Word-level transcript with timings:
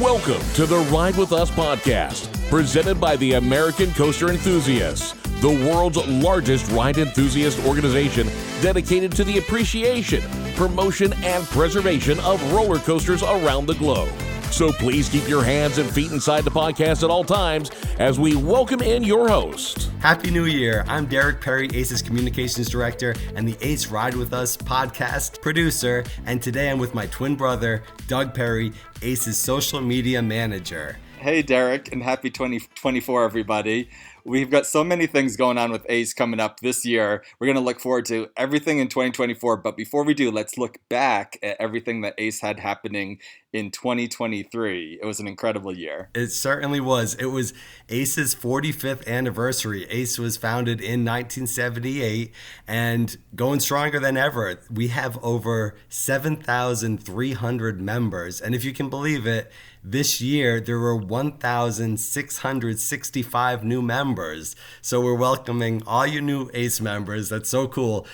Welcome 0.00 0.40
to 0.54 0.64
the 0.64 0.78
Ride 0.90 1.16
With 1.16 1.32
Us 1.32 1.50
podcast, 1.50 2.32
presented 2.48 2.98
by 2.98 3.14
the 3.16 3.34
American 3.34 3.92
Coaster 3.92 4.30
Enthusiasts, 4.30 5.12
the 5.42 5.50
world's 5.50 5.98
largest 6.08 6.72
ride 6.72 6.96
enthusiast 6.96 7.64
organization 7.66 8.26
dedicated 8.62 9.12
to 9.12 9.22
the 9.22 9.36
appreciation, 9.36 10.22
promotion, 10.56 11.12
and 11.22 11.44
preservation 11.44 12.18
of 12.20 12.42
roller 12.54 12.78
coasters 12.78 13.22
around 13.22 13.66
the 13.66 13.74
globe. 13.74 14.08
So 14.52 14.70
please 14.70 15.08
keep 15.08 15.26
your 15.26 15.42
hands 15.42 15.78
and 15.78 15.90
feet 15.90 16.12
inside 16.12 16.44
the 16.44 16.50
podcast 16.50 17.02
at 17.02 17.08
all 17.08 17.24
times 17.24 17.70
as 17.98 18.20
we 18.20 18.36
welcome 18.36 18.82
in 18.82 19.02
your 19.02 19.26
host. 19.26 19.90
Happy 20.00 20.30
New 20.30 20.44
Year. 20.44 20.84
I'm 20.88 21.06
Derek 21.06 21.40
Perry, 21.40 21.68
ACE's 21.72 22.02
Communications 22.02 22.68
Director 22.68 23.14
and 23.34 23.48
the 23.48 23.56
ACE 23.62 23.86
Ride 23.86 24.14
With 24.14 24.34
Us 24.34 24.58
podcast 24.58 25.40
producer. 25.40 26.04
And 26.26 26.42
today 26.42 26.70
I'm 26.70 26.78
with 26.78 26.94
my 26.94 27.06
twin 27.06 27.34
brother, 27.34 27.82
Doug 28.08 28.34
Perry, 28.34 28.74
ACE's 29.00 29.38
social 29.38 29.80
media 29.80 30.20
manager. 30.20 30.98
Hey, 31.18 31.40
Derek, 31.40 31.90
and 31.90 32.02
happy 32.02 32.28
2024, 32.28 33.24
everybody. 33.24 33.88
We've 34.24 34.50
got 34.50 34.66
so 34.66 34.84
many 34.84 35.06
things 35.06 35.36
going 35.36 35.58
on 35.58 35.72
with 35.72 35.84
ACE 35.88 36.14
coming 36.14 36.40
up 36.40 36.60
this 36.60 36.84
year. 36.84 37.24
We're 37.38 37.46
going 37.46 37.56
to 37.56 37.62
look 37.62 37.80
forward 37.80 38.04
to 38.06 38.28
everything 38.36 38.78
in 38.78 38.88
2024. 38.88 39.56
But 39.58 39.76
before 39.76 40.04
we 40.04 40.14
do, 40.14 40.30
let's 40.30 40.56
look 40.56 40.78
back 40.88 41.38
at 41.42 41.56
everything 41.60 42.02
that 42.02 42.14
ACE 42.18 42.40
had 42.40 42.60
happening 42.60 43.18
in 43.52 43.70
2023. 43.70 44.98
It 45.02 45.06
was 45.06 45.20
an 45.20 45.28
incredible 45.28 45.76
year. 45.76 46.08
It 46.14 46.28
certainly 46.28 46.80
was. 46.80 47.14
It 47.14 47.26
was 47.26 47.52
ACE's 47.88 48.34
45th 48.34 49.06
anniversary. 49.06 49.86
ACE 49.90 50.18
was 50.18 50.36
founded 50.36 50.80
in 50.80 51.04
1978 51.04 52.32
and 52.66 53.16
going 53.34 53.60
stronger 53.60 53.98
than 54.00 54.16
ever. 54.16 54.60
We 54.70 54.88
have 54.88 55.22
over 55.22 55.76
7,300 55.88 57.80
members. 57.80 58.40
And 58.40 58.54
if 58.54 58.64
you 58.64 58.72
can 58.72 58.88
believe 58.88 59.26
it, 59.26 59.50
this 59.82 60.20
year, 60.20 60.60
there 60.60 60.78
were 60.78 60.94
1,665 60.96 63.64
new 63.64 63.82
members. 63.82 64.54
So 64.80 65.00
we're 65.00 65.14
welcoming 65.14 65.82
all 65.86 66.06
you 66.06 66.20
new 66.20 66.48
ACE 66.54 66.80
members. 66.80 67.28
That's 67.28 67.48
so 67.48 67.66
cool. 67.66 68.06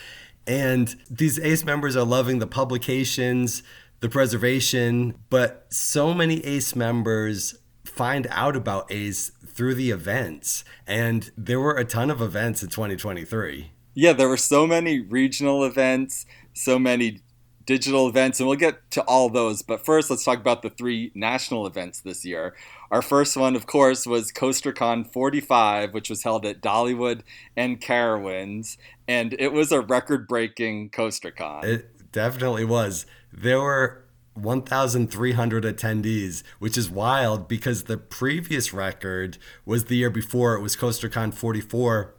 And 0.46 0.96
these 1.10 1.38
ACE 1.38 1.62
members 1.64 1.94
are 1.96 2.06
loving 2.06 2.38
the 2.38 2.46
publications, 2.46 3.62
the 4.00 4.08
preservation, 4.08 5.16
but 5.28 5.66
so 5.68 6.14
many 6.14 6.42
ACE 6.44 6.74
members 6.74 7.56
find 7.84 8.26
out 8.30 8.56
about 8.56 8.90
ACE 8.90 9.30
through 9.46 9.74
the 9.74 9.90
events. 9.90 10.64
And 10.86 11.30
there 11.36 11.60
were 11.60 11.76
a 11.76 11.84
ton 11.84 12.10
of 12.10 12.22
events 12.22 12.62
in 12.62 12.70
2023. 12.70 13.72
Yeah, 13.94 14.12
there 14.12 14.28
were 14.28 14.36
so 14.36 14.66
many 14.66 15.00
regional 15.00 15.64
events, 15.64 16.26
so 16.54 16.78
many 16.78 17.20
digital 17.68 18.08
events, 18.08 18.40
and 18.40 18.48
we'll 18.48 18.56
get 18.56 18.90
to 18.90 19.02
all 19.02 19.28
those. 19.28 19.60
But 19.60 19.84
first, 19.84 20.08
let's 20.08 20.24
talk 20.24 20.38
about 20.38 20.62
the 20.62 20.70
three 20.70 21.12
national 21.14 21.66
events 21.66 22.00
this 22.00 22.24
year. 22.24 22.56
Our 22.90 23.02
first 23.02 23.36
one, 23.36 23.54
of 23.54 23.66
course, 23.66 24.06
was 24.06 24.32
CoasterCon 24.32 25.12
45, 25.12 25.92
which 25.92 26.08
was 26.08 26.22
held 26.22 26.46
at 26.46 26.62
Dollywood 26.62 27.20
and 27.54 27.78
Carowinds, 27.78 28.78
and 29.06 29.36
it 29.38 29.52
was 29.52 29.70
a 29.70 29.82
record-breaking 29.82 30.88
CoasterCon. 30.90 31.64
It 31.64 32.10
definitely 32.10 32.64
was. 32.64 33.04
There 33.30 33.60
were 33.60 34.02
1,300 34.32 35.64
attendees, 35.64 36.42
which 36.58 36.78
is 36.78 36.88
wild 36.88 37.48
because 37.48 37.82
the 37.82 37.98
previous 37.98 38.72
record 38.72 39.36
was 39.66 39.84
the 39.84 39.96
year 39.96 40.08
before. 40.08 40.54
It 40.54 40.62
was 40.62 40.74
CoasterCon 40.74 41.34
44, 41.34 42.14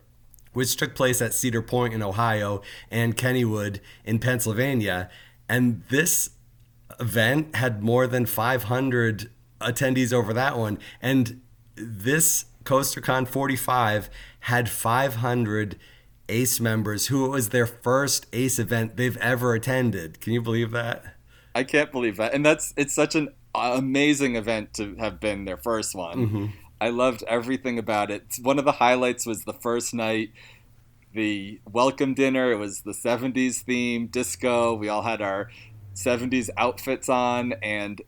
which 0.53 0.75
took 0.75 0.93
place 0.93 1.23
at 1.23 1.33
Cedar 1.33 1.63
Point 1.63 1.95
in 1.95 2.03
Ohio 2.03 2.61
and 2.91 3.17
Kennywood 3.17 3.79
in 4.05 4.19
Pennsylvania. 4.19 5.09
And 5.49 5.83
this 5.89 6.29
event 6.99 7.55
had 7.55 7.83
more 7.83 8.07
than 8.07 8.25
500 8.25 9.29
attendees 9.59 10.13
over 10.13 10.31
that 10.33 10.57
one. 10.57 10.79
And 11.01 11.41
this 11.75 12.45
CoasterCon 12.63 13.27
45 13.27 14.09
had 14.41 14.69
500 14.69 15.77
ACE 16.29 16.59
members 16.59 17.07
who 17.07 17.25
it 17.25 17.29
was 17.29 17.49
their 17.49 17.65
first 17.65 18.27
ACE 18.31 18.59
event 18.59 18.95
they've 18.95 19.17
ever 19.17 19.53
attended. 19.53 20.21
Can 20.21 20.33
you 20.33 20.41
believe 20.41 20.71
that? 20.71 21.15
I 21.55 21.63
can't 21.63 21.91
believe 21.91 22.17
that. 22.17 22.33
And 22.33 22.45
that's 22.45 22.73
it's 22.77 22.93
such 22.93 23.15
an 23.15 23.29
amazing 23.55 24.35
event 24.35 24.73
to 24.75 24.95
have 24.95 25.19
been 25.19 25.45
their 25.45 25.57
first 25.57 25.95
one. 25.95 26.27
Mm-hmm. 26.27 26.45
I 26.81 26.89
loved 26.89 27.23
everything 27.27 27.77
about 27.77 28.11
it. 28.11 28.23
One 28.41 28.59
of 28.59 28.65
the 28.65 28.73
highlights 28.73 29.25
was 29.25 29.43
the 29.43 29.53
first 29.53 29.93
night 29.93 30.31
the 31.13 31.59
welcome 31.69 32.13
dinner. 32.13 32.51
It 32.51 32.57
was 32.57 32.81
the 32.81 32.91
70s 32.91 33.61
theme, 33.61 34.07
disco. 34.07 34.73
We 34.73 34.89
all 34.89 35.01
had 35.01 35.21
our 35.21 35.49
70s 35.95 36.49
outfits 36.57 37.09
on, 37.09 37.53
and 37.63 38.01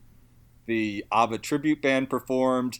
the 0.65 1.05
ABBA 1.11 1.39
tribute 1.39 1.81
band 1.81 2.09
performed. 2.09 2.79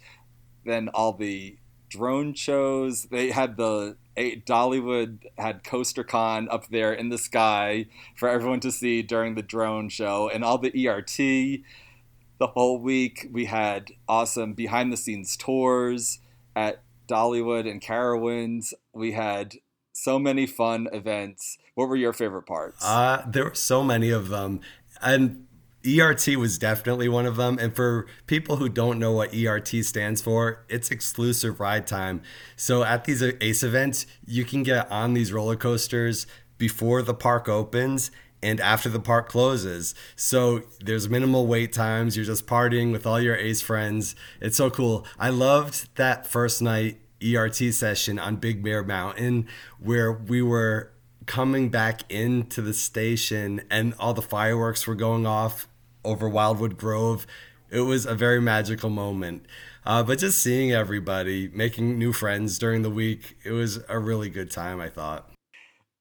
Then 0.64 0.90
all 0.90 1.14
the 1.14 1.58
drone 1.90 2.34
shows. 2.34 3.04
They 3.06 3.32
had 3.32 3.58
the 3.58 3.98
Dollywood 4.16 5.24
had 5.38 5.64
CoasterCon 5.64 6.48
up 6.52 6.68
there 6.68 6.94
in 6.94 7.10
the 7.10 7.18
sky 7.18 7.88
for 8.16 8.30
everyone 8.30 8.60
to 8.62 8.72
see 8.72 9.02
during 9.02 9.36
the 9.36 9.42
drone 9.42 9.90
show, 9.90 10.30
and 10.30 10.44
all 10.44 10.58
the 10.58 10.88
ERT. 10.88 11.18
The 11.18 12.48
whole 12.48 12.80
week 12.80 13.28
we 13.32 13.46
had 13.46 13.92
awesome 14.08 14.54
behind 14.54 14.92
the 14.92 14.98
scenes 14.98 15.38
tours 15.38 16.20
at 16.56 16.84
Dollywood 17.08 17.70
and 17.70 17.82
Carowinds. 17.82 18.74
We 18.94 19.12
had 19.12 19.56
so 19.94 20.20
many 20.20 20.46
fun 20.46 20.88
events. 20.92 21.58
What 21.76 21.90
were 21.90 21.96
your 21.96 22.14
favorite 22.14 22.44
parts? 22.44 22.84
Uh, 22.84 23.24
there 23.28 23.46
were 23.46 23.56
so 23.56 23.84
many 23.84 24.10
of 24.10 24.30
them. 24.30 24.62
And 25.02 25.48
ERT 25.86 26.28
was 26.38 26.58
definitely 26.58 27.10
one 27.10 27.26
of 27.26 27.36
them. 27.36 27.58
And 27.60 27.76
for 27.76 28.06
people 28.28 28.58
who 28.58 28.70
don't 28.70 29.00
know 29.00 29.12
what 29.12 29.34
ERT 29.34 29.70
stands 29.84 30.22
for, 30.22 30.66
it's 30.70 30.92
exclusive 30.92 31.60
ride 31.60 31.88
time. 31.88 32.22
So 32.56 32.84
at 32.84 33.06
these 33.06 33.24
ACE 33.24 33.64
events, 33.64 34.06
you 34.26 34.46
can 34.46 34.64
get 34.64 34.92
on 34.92 35.14
these 35.14 35.34
roller 35.34 35.56
coasters 35.56 36.28
before 36.58 37.02
the 37.02 37.16
park 37.16 37.50
opens 37.50 38.12
and 38.44 38.60
after 38.60 38.90
the 38.90 39.00
park 39.00 39.30
closes. 39.30 39.94
So 40.16 40.64
there's 40.80 41.10
minimal 41.10 41.48
wait 41.48 41.74
times. 41.74 42.16
You're 42.16 42.26
just 42.26 42.48
partying 42.48 42.92
with 42.92 43.06
all 43.06 43.20
your 43.20 43.36
ACE 43.36 43.62
friends. 43.62 44.16
It's 44.40 44.58
so 44.58 44.70
cool. 44.70 45.06
I 45.20 45.30
loved 45.30 45.96
that 45.96 46.28
first 46.28 46.62
night 46.62 47.01
ERT 47.24 47.74
session 47.74 48.20
on 48.20 48.36
Big 48.38 48.64
Bear 48.64 48.84
Mountain 48.84 49.48
where 49.80 50.12
we 50.12 50.42
were 50.42 50.92
coming 51.26 51.70
back 51.70 52.02
into 52.12 52.62
the 52.62 52.74
station 52.74 53.62
and 53.70 53.94
all 54.00 54.14
the 54.14 54.22
fireworks 54.22 54.88
were 54.88 54.96
going 54.96 55.26
off 55.26 55.68
over 56.04 56.28
Wildwood 56.28 56.78
Grove. 56.78 57.28
It 57.70 57.82
was 57.82 58.06
a 58.06 58.16
very 58.16 58.42
magical 58.42 58.90
moment. 58.90 59.46
Uh, 59.86 60.04
but 60.04 60.20
just 60.20 60.42
seeing 60.42 60.72
everybody, 60.72 61.50
making 61.54 61.98
new 61.98 62.14
friends 62.14 62.60
during 62.60 62.82
the 62.82 62.90
week, 62.90 63.38
it 63.44 63.52
was 63.52 63.80
a 63.88 63.98
really 63.98 64.30
good 64.30 64.52
time, 64.52 64.80
I 64.80 64.90
thought. 64.90 65.30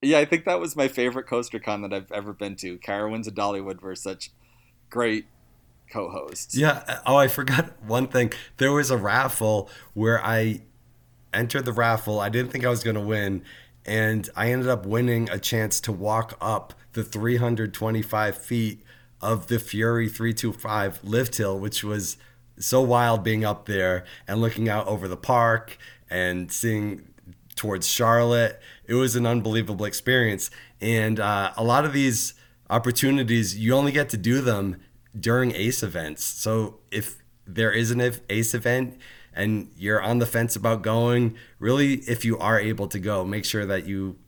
Yeah, 0.02 0.18
I 0.18 0.24
think 0.24 0.44
that 0.46 0.60
was 0.60 0.76
my 0.76 0.88
favorite 0.88 1.26
coaster 1.26 1.58
con 1.58 1.82
that 1.82 1.92
I've 1.92 2.10
ever 2.12 2.32
been 2.32 2.56
to. 2.56 2.78
Carowinds 2.78 3.26
and 3.26 3.36
Dollywood 3.36 3.82
were 3.82 3.94
such 3.94 4.30
great 4.88 5.26
co-hosts. 5.90 6.56
Yeah. 6.56 7.00
Oh, 7.06 7.16
I 7.16 7.28
forgot 7.28 7.82
one 7.82 8.06
thing. 8.06 8.32
There 8.56 8.72
was 8.72 8.90
a 8.90 8.96
raffle 8.96 9.68
where 9.94 10.24
I 10.24 10.62
entered 11.32 11.64
the 11.64 11.72
raffle. 11.72 12.20
I 12.20 12.28
didn't 12.28 12.50
think 12.50 12.64
I 12.64 12.70
was 12.70 12.82
going 12.82 12.96
to 12.96 13.00
win. 13.00 13.42
And 13.86 14.28
I 14.36 14.52
ended 14.52 14.68
up 14.68 14.84
winning 14.84 15.30
a 15.30 15.38
chance 15.38 15.80
to 15.82 15.92
walk 15.92 16.36
up 16.40 16.74
the 16.92 17.02
325 17.02 18.36
feet 18.36 18.82
of 19.20 19.46
the 19.46 19.58
Fury 19.58 20.08
325 20.08 21.00
lift 21.02 21.36
hill, 21.36 21.58
which 21.58 21.82
was 21.84 22.16
so 22.58 22.80
wild 22.80 23.22
being 23.24 23.44
up 23.44 23.66
there 23.66 24.04
and 24.28 24.40
looking 24.40 24.68
out 24.68 24.86
over 24.86 25.08
the 25.08 25.16
park 25.16 25.78
and 26.10 26.52
seeing 26.52 27.08
towards 27.56 27.86
Charlotte. 27.86 28.60
It 28.86 28.94
was 28.94 29.16
an 29.16 29.26
unbelievable 29.26 29.84
experience. 29.84 30.50
And 30.80 31.20
uh, 31.20 31.52
a 31.56 31.64
lot 31.64 31.84
of 31.84 31.92
these 31.92 32.34
opportunities, 32.68 33.56
you 33.56 33.74
only 33.74 33.92
get 33.92 34.08
to 34.10 34.16
do 34.16 34.40
them 34.40 34.76
during 35.18 35.52
ACE 35.54 35.82
events. 35.82 36.24
So 36.24 36.80
if 36.90 37.22
there 37.46 37.72
is 37.72 37.90
an 37.90 38.12
ACE 38.28 38.54
event, 38.54 38.98
and 39.40 39.70
you're 39.76 40.02
on 40.02 40.18
the 40.18 40.26
fence 40.26 40.54
about 40.54 40.82
going, 40.82 41.36
really, 41.58 41.94
if 42.00 42.24
you 42.24 42.38
are 42.38 42.60
able 42.60 42.86
to 42.88 42.98
go, 42.98 43.24
make 43.24 43.44
sure 43.44 43.64
that 43.64 43.86
you 43.86 44.18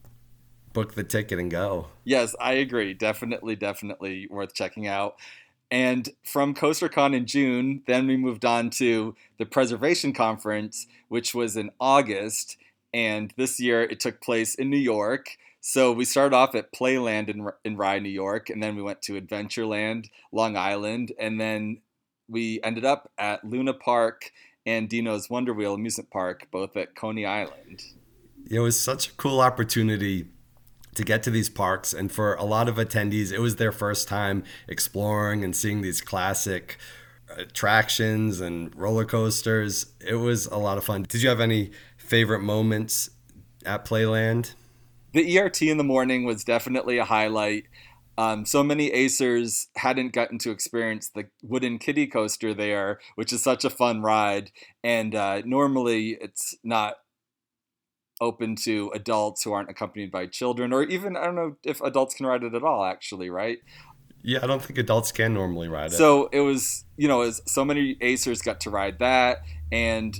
book 0.72 0.94
the 0.94 1.04
ticket 1.04 1.38
and 1.38 1.50
go. 1.50 1.88
Yes, 2.04 2.34
I 2.40 2.54
agree. 2.54 2.94
Definitely, 2.94 3.56
definitely 3.56 4.26
worth 4.30 4.54
checking 4.54 4.86
out. 4.86 5.16
And 5.70 6.08
from 6.24 6.54
CoasterCon 6.54 7.14
in 7.14 7.26
June, 7.26 7.82
then 7.86 8.06
we 8.06 8.16
moved 8.16 8.44
on 8.44 8.70
to 8.70 9.14
the 9.38 9.46
Preservation 9.46 10.12
Conference, 10.12 10.86
which 11.08 11.34
was 11.34 11.56
in 11.56 11.70
August. 11.78 12.56
And 12.94 13.32
this 13.36 13.60
year 13.60 13.82
it 13.82 14.00
took 14.00 14.20
place 14.20 14.54
in 14.54 14.70
New 14.70 14.78
York. 14.78 15.36
So 15.60 15.92
we 15.92 16.04
started 16.04 16.34
off 16.34 16.54
at 16.54 16.72
Playland 16.72 17.28
in, 17.28 17.48
in 17.64 17.76
Rye, 17.76 18.00
New 18.00 18.08
York, 18.08 18.50
and 18.50 18.62
then 18.62 18.76
we 18.76 18.82
went 18.82 19.00
to 19.02 19.20
Adventureland, 19.20 20.08
Long 20.32 20.56
Island, 20.56 21.12
and 21.18 21.40
then 21.40 21.80
we 22.28 22.60
ended 22.64 22.84
up 22.84 23.10
at 23.16 23.44
Luna 23.44 23.74
Park 23.74 24.32
and 24.66 24.88
Dino's 24.88 25.28
Wonder 25.28 25.52
Wheel 25.52 25.74
amusement 25.74 26.10
park, 26.10 26.48
both 26.50 26.76
at 26.76 26.94
Coney 26.94 27.26
Island. 27.26 27.82
It 28.50 28.60
was 28.60 28.78
such 28.78 29.08
a 29.08 29.12
cool 29.12 29.40
opportunity 29.40 30.26
to 30.94 31.04
get 31.04 31.22
to 31.22 31.30
these 31.30 31.48
parks, 31.48 31.92
and 31.92 32.12
for 32.12 32.34
a 32.34 32.44
lot 32.44 32.68
of 32.68 32.76
attendees, 32.76 33.32
it 33.32 33.38
was 33.38 33.56
their 33.56 33.72
first 33.72 34.08
time 34.08 34.44
exploring 34.68 35.42
and 35.42 35.56
seeing 35.56 35.80
these 35.80 36.00
classic 36.00 36.76
attractions 37.36 38.40
and 38.40 38.74
roller 38.76 39.04
coasters. 39.04 39.86
It 40.00 40.16
was 40.16 40.46
a 40.46 40.58
lot 40.58 40.78
of 40.78 40.84
fun. 40.84 41.04
Did 41.04 41.22
you 41.22 41.28
have 41.30 41.40
any 41.40 41.70
favorite 41.96 42.40
moments 42.40 43.10
at 43.64 43.84
Playland? 43.86 44.54
The 45.12 45.38
ERT 45.38 45.62
in 45.62 45.78
the 45.78 45.84
morning 45.84 46.24
was 46.24 46.44
definitely 46.44 46.98
a 46.98 47.04
highlight. 47.04 47.64
Um, 48.18 48.44
so 48.44 48.62
many 48.62 48.90
Acers 48.90 49.66
hadn't 49.76 50.12
gotten 50.12 50.38
to 50.38 50.50
experience 50.50 51.08
the 51.08 51.24
wooden 51.42 51.78
kiddie 51.78 52.06
coaster 52.06 52.52
there, 52.52 53.00
which 53.14 53.32
is 53.32 53.42
such 53.42 53.64
a 53.64 53.70
fun 53.70 54.02
ride. 54.02 54.50
And 54.84 55.14
uh, 55.14 55.42
normally 55.44 56.18
it's 56.20 56.54
not 56.62 56.96
open 58.20 58.54
to 58.54 58.90
adults 58.94 59.42
who 59.42 59.52
aren't 59.52 59.70
accompanied 59.70 60.12
by 60.12 60.26
children, 60.26 60.72
or 60.72 60.84
even, 60.84 61.16
I 61.16 61.24
don't 61.24 61.34
know 61.34 61.56
if 61.64 61.80
adults 61.80 62.14
can 62.14 62.26
ride 62.26 62.44
it 62.44 62.54
at 62.54 62.62
all, 62.62 62.84
actually, 62.84 63.30
right? 63.30 63.58
Yeah, 64.22 64.38
I 64.42 64.46
don't 64.46 64.62
think 64.62 64.78
adults 64.78 65.10
can 65.10 65.34
normally 65.34 65.68
ride 65.68 65.92
it. 65.92 65.96
So 65.96 66.28
it 66.32 66.40
was, 66.40 66.84
you 66.96 67.08
know, 67.08 67.22
as 67.22 67.42
so 67.46 67.64
many 67.64 67.96
Acers 67.96 68.44
got 68.44 68.60
to 68.60 68.70
ride 68.70 69.00
that. 69.00 69.42
And 69.72 70.16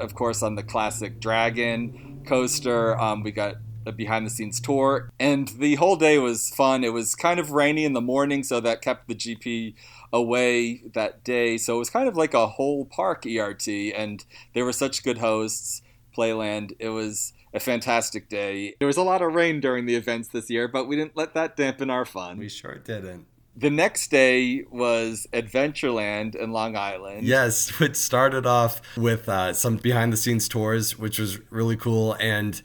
of 0.00 0.14
course, 0.14 0.42
on 0.42 0.56
the 0.56 0.64
classic 0.64 1.20
Dragon 1.20 2.24
coaster, 2.26 2.98
um, 2.98 3.22
we 3.22 3.30
got 3.30 3.56
a 3.88 3.92
behind 3.92 4.26
the 4.26 4.30
scenes 4.30 4.60
tour. 4.60 5.10
And 5.18 5.48
the 5.48 5.76
whole 5.76 5.96
day 5.96 6.18
was 6.18 6.50
fun. 6.50 6.84
It 6.84 6.92
was 6.92 7.14
kind 7.14 7.40
of 7.40 7.50
rainy 7.50 7.84
in 7.84 7.92
the 7.92 8.00
morning, 8.00 8.42
so 8.44 8.60
that 8.60 8.82
kept 8.82 9.08
the 9.08 9.14
GP 9.14 9.74
away 10.12 10.82
that 10.94 11.24
day. 11.24 11.58
So 11.58 11.76
it 11.76 11.78
was 11.78 11.90
kind 11.90 12.08
of 12.08 12.16
like 12.16 12.34
a 12.34 12.46
whole 12.46 12.84
park 12.84 13.26
ERT. 13.26 13.68
And 13.68 14.24
they 14.54 14.62
were 14.62 14.72
such 14.72 15.02
good 15.02 15.18
hosts, 15.18 15.82
Playland. 16.16 16.72
It 16.78 16.90
was 16.90 17.32
a 17.54 17.60
fantastic 17.60 18.28
day. 18.28 18.74
There 18.78 18.86
was 18.86 18.96
a 18.96 19.02
lot 19.02 19.22
of 19.22 19.32
rain 19.34 19.60
during 19.60 19.86
the 19.86 19.94
events 19.94 20.28
this 20.28 20.50
year, 20.50 20.68
but 20.68 20.86
we 20.86 20.96
didn't 20.96 21.16
let 21.16 21.34
that 21.34 21.56
dampen 21.56 21.90
our 21.90 22.04
fun. 22.04 22.38
We 22.38 22.48
sure 22.48 22.76
didn't. 22.76 23.26
The 23.56 23.70
next 23.70 24.12
day 24.12 24.62
was 24.70 25.26
Adventureland 25.32 26.36
in 26.36 26.52
Long 26.52 26.76
Island. 26.76 27.26
Yes, 27.26 27.76
which 27.80 27.96
started 27.96 28.46
off 28.46 28.80
with 28.96 29.28
uh, 29.28 29.52
some 29.52 29.78
behind 29.78 30.12
the 30.12 30.16
scenes 30.16 30.48
tours, 30.48 30.96
which 30.96 31.18
was 31.18 31.40
really 31.50 31.76
cool, 31.76 32.14
and 32.20 32.62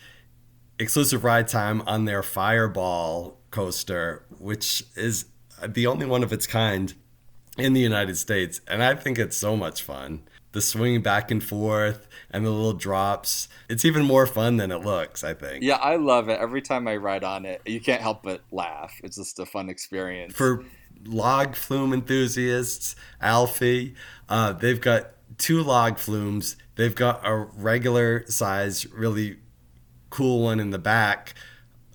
exclusive 0.80 1.24
ride 1.24 1.48
time 1.48 1.81
on 1.81 2.06
their 2.06 2.24
Fireball 2.24 3.40
coaster, 3.52 4.25
which 4.40 4.84
is 4.96 5.25
the 5.66 5.88
only 5.88 6.06
one 6.06 6.24
of 6.24 6.34
its 6.34 6.48
kind 6.48 6.94
in 7.58 7.74
the 7.74 7.81
United 7.81 8.18
States. 8.18 8.62
And 8.68 8.84
I 8.84 8.96
think 8.96 9.20
it's 9.20 9.38
so 9.38 9.56
much 9.56 9.84
fun. 9.84 10.24
The 10.52 10.62
swing 10.62 11.02
back 11.02 11.31
and 11.31 11.44
forth 11.44 12.08
and 12.30 12.46
the 12.46 12.52
little 12.52 12.74
drops. 12.74 13.48
It's 13.70 13.86
even 13.86 14.06
more 14.06 14.28
fun 14.28 14.58
than 14.58 14.72
it 14.72 14.80
looks, 14.80 15.24
I 15.24 15.34
think. 15.34 15.64
Yeah, 15.64 15.75
I 15.75 15.96
love 15.96 16.30
it. 16.30 16.40
Every 16.40 16.62
time 16.62 16.88
I 16.88 16.96
ride 16.98 17.24
on 17.24 17.46
it, 17.46 17.62
you 17.66 17.80
can't 17.80 18.02
help 18.02 18.24
but 18.24 18.42
laugh. 18.52 18.94
It's 19.04 19.16
just 19.16 19.40
a 19.40 19.46
fun 19.46 19.69
experience. 19.69 20.34
For 20.36 20.64
log 21.06 21.56
flume 21.56 21.92
enthusiasts, 21.92 22.96
Alfie, 23.19 23.96
uh, 24.30 24.54
they've 24.54 24.81
got 24.81 25.12
two 25.38 25.64
log 25.64 25.98
flumes. 25.98 26.56
They've 26.76 26.94
got 26.94 27.26
a 27.28 27.36
regular 27.36 28.26
size, 28.28 28.86
really 28.92 29.38
cool 30.13 30.44
one 30.44 30.60
in 30.60 30.69
the 30.69 30.77
back 30.77 31.33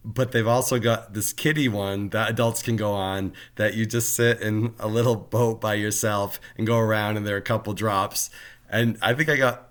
but 0.05 0.33
they've 0.33 0.47
also 0.47 0.81
got 0.81 1.15
this 1.15 1.33
kiddie 1.33 1.69
one 1.69 2.09
that 2.09 2.29
adults 2.29 2.63
can 2.63 2.75
go 2.75 2.93
on 2.93 3.33
that 3.55 3.75
you 3.75 3.87
just 3.87 4.17
sit 4.17 4.41
in 4.41 4.75
a 4.81 4.89
little 4.89 5.15
boat 5.15 5.61
by 5.61 5.75
yourself 5.75 6.41
and 6.57 6.67
go 6.67 6.79
around 6.79 7.17
and 7.17 7.25
there 7.25 7.37
are 7.37 7.39
a 7.39 7.43
couple 7.43 7.73
drops 7.73 8.29
and 8.69 8.99
i 9.03 9.15
think 9.15 9.29
i 9.29 9.37
got 9.37 9.69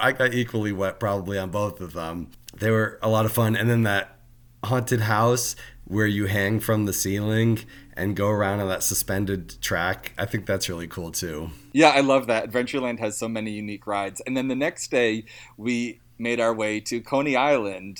i 0.00 0.10
got 0.10 0.34
equally 0.34 0.72
wet 0.72 0.98
probably 0.98 1.38
on 1.38 1.50
both 1.50 1.80
of 1.80 1.92
them 1.92 2.28
they 2.58 2.70
were 2.70 2.98
a 3.00 3.08
lot 3.08 3.24
of 3.24 3.30
fun 3.30 3.54
and 3.54 3.70
then 3.70 3.84
that 3.84 4.16
haunted 4.64 5.02
house 5.02 5.54
where 5.84 6.06
you 6.06 6.26
hang 6.26 6.58
from 6.58 6.84
the 6.84 6.92
ceiling 6.92 7.60
and 7.96 8.14
go 8.14 8.28
around 8.28 8.60
on 8.60 8.68
that 8.68 8.82
suspended 8.82 9.60
track. 9.60 10.12
I 10.18 10.26
think 10.26 10.46
that's 10.46 10.68
really 10.68 10.86
cool 10.86 11.10
too. 11.10 11.50
Yeah, 11.72 11.88
I 11.88 12.00
love 12.00 12.26
that. 12.26 12.50
Adventureland 12.50 12.98
has 13.00 13.16
so 13.18 13.26
many 13.26 13.52
unique 13.52 13.86
rides. 13.86 14.20
And 14.26 14.36
then 14.36 14.48
the 14.48 14.54
next 14.54 14.90
day, 14.90 15.24
we 15.56 16.00
made 16.18 16.40
our 16.40 16.54
way 16.54 16.80
to 16.80 17.00
Coney 17.00 17.36
Island, 17.36 17.98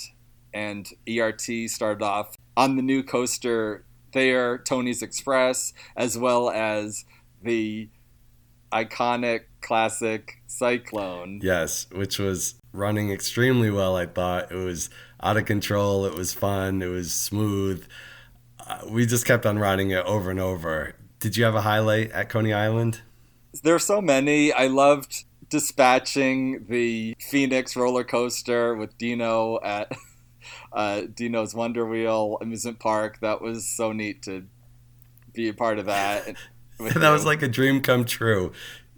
and 0.53 0.87
ERT 1.07 1.69
started 1.69 2.03
off 2.03 2.35
on 2.57 2.75
the 2.75 2.81
new 2.81 3.03
coaster 3.03 3.85
there, 4.13 4.57
Tony's 4.57 5.01
Express, 5.01 5.73
as 5.95 6.17
well 6.17 6.49
as 6.49 7.05
the 7.41 7.89
iconic 8.71 9.41
classic 9.61 10.41
Cyclone. 10.47 11.39
Yes, 11.43 11.87
which 11.91 12.19
was 12.19 12.55
running 12.73 13.11
extremely 13.11 13.69
well, 13.69 13.95
I 13.95 14.05
thought. 14.05 14.51
It 14.51 14.55
was 14.55 14.89
out 15.21 15.37
of 15.37 15.45
control, 15.45 16.05
it 16.05 16.15
was 16.15 16.33
fun, 16.33 16.81
it 16.81 16.87
was 16.87 17.13
smooth. 17.13 17.85
Uh, 18.65 18.79
we 18.87 19.05
just 19.05 19.25
kept 19.25 19.45
on 19.45 19.57
riding 19.57 19.91
it 19.91 20.05
over 20.05 20.29
and 20.29 20.39
over. 20.39 20.95
Did 21.19 21.35
you 21.35 21.43
have 21.43 21.55
a 21.55 21.61
highlight 21.61 22.11
at 22.11 22.29
Coney 22.29 22.53
Island? 22.53 23.01
There 23.63 23.75
are 23.75 23.79
so 23.79 23.99
many. 23.99 24.53
I 24.53 24.67
loved 24.67 25.25
dispatching 25.49 26.65
the 26.69 27.15
Phoenix 27.19 27.75
roller 27.75 28.03
coaster 28.03 28.75
with 28.75 28.97
Dino 28.97 29.59
at 29.63 29.91
uh, 30.73 31.03
Dino's 31.13 31.55
Wonder 31.55 31.85
Wheel 31.85 32.37
amusement 32.41 32.79
park. 32.79 33.19
That 33.21 33.41
was 33.41 33.67
so 33.67 33.91
neat 33.91 34.23
to 34.23 34.45
be 35.33 35.49
a 35.49 35.53
part 35.53 35.79
of 35.79 35.85
that. 35.85 36.25
that 36.79 36.95
you. 36.95 37.11
was 37.11 37.25
like 37.25 37.41
a 37.41 37.47
dream 37.47 37.81
come 37.81 38.05
true. 38.05 38.51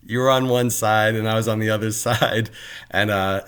You 0.04 0.20
were 0.20 0.30
on 0.30 0.48
one 0.48 0.70
side 0.70 1.16
and 1.16 1.28
I 1.28 1.36
was 1.36 1.48
on 1.48 1.60
the 1.60 1.70
other 1.70 1.92
side, 1.92 2.50
and 2.90 3.12
uh, 3.12 3.42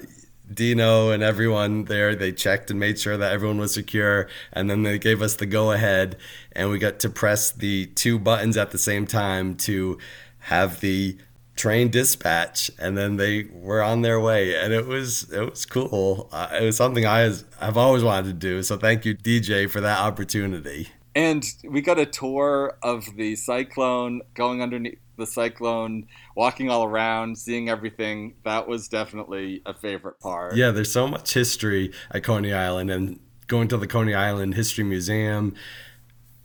Dino 0.51 1.09
and 1.09 1.23
everyone 1.23 1.85
there, 1.85 2.15
they 2.15 2.31
checked 2.31 2.69
and 2.69 2.79
made 2.79 3.00
sure 3.00 3.17
that 3.17 3.31
everyone 3.31 3.57
was 3.57 3.73
secure, 3.73 4.27
and 4.51 4.69
then 4.69 4.83
they 4.83 5.00
gave 5.00 5.21
us 5.21 5.35
the 5.35 5.45
go 5.45 5.71
ahead, 5.71 6.17
and 6.51 6.69
we 6.69 6.77
got 6.77 7.00
to 7.00 7.09
press 7.09 7.51
the 7.51 7.88
two 7.88 8.19
buttons 8.19 8.57
at 8.57 8.71
the 8.71 8.77
same 8.77 9.07
time 9.07 9.55
to 9.55 9.97
have 10.39 10.81
the 10.81 11.17
train 11.55 11.89
dispatch 11.89 12.71
and 12.79 12.97
then 12.97 13.17
they 13.17 13.44
were 13.51 13.81
on 13.81 14.01
their 14.01 14.19
way 14.19 14.55
and 14.55 14.73
it 14.73 14.88
was 14.88 15.31
it 15.31 15.50
was 15.50 15.65
cool. 15.65 16.29
Uh, 16.31 16.50
it 16.59 16.63
was 16.63 16.77
something 16.77 17.05
i 17.05 17.19
has, 17.19 17.45
have 17.59 17.77
always 17.77 18.03
wanted 18.03 18.25
to 18.25 18.33
do 18.33 18.63
so 18.63 18.75
thank 18.75 19.05
you 19.05 19.15
dj 19.15 19.69
for 19.69 19.81
that 19.81 20.00
opportunity. 20.00 20.89
And 21.15 21.45
we 21.63 21.81
got 21.81 22.00
a 22.00 22.07
tour 22.07 22.75
of 22.81 23.05
the 23.15 23.35
cyclone 23.35 24.21
going 24.33 24.63
underneath 24.63 24.97
the 25.15 25.27
cyclone 25.27 26.07
walking 26.35 26.71
all 26.71 26.85
around 26.85 27.38
seeing 27.38 27.69
everything. 27.69 28.33
That 28.45 28.67
was 28.67 28.88
definitely 28.88 29.61
a 29.63 29.75
favorite 29.75 30.19
part. 30.19 30.55
Yeah 30.55 30.71
there's 30.71 30.91
so 30.91 31.07
much 31.07 31.35
history 31.35 31.91
at 32.09 32.23
coney 32.23 32.51
island 32.51 32.89
and 32.89 33.19
going 33.45 33.67
to 33.67 33.77
the 33.77 33.88
coney 33.88 34.15
island 34.15 34.55
history 34.55 34.83
museum 34.83 35.53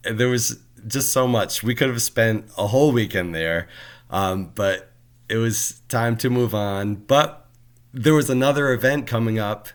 there 0.03 0.29
was 0.29 0.59
just 0.87 1.13
so 1.13 1.27
much. 1.27 1.63
We 1.63 1.75
could 1.75 1.89
have 1.89 2.03
spent 2.03 2.51
a 2.57 2.67
whole 2.67 2.93
weekend 2.93 3.35
there 3.35 3.69
um, 4.11 4.53
but 4.55 4.91
it 5.29 5.37
was 5.37 5.81
time 5.89 6.17
to 6.19 6.31
move 6.31 6.55
on. 6.55 6.97
But 6.97 7.47
there 7.93 8.15
was 8.15 8.31
another 8.31 8.73
event 8.73 9.07
coming 9.07 9.39
up 9.39 9.69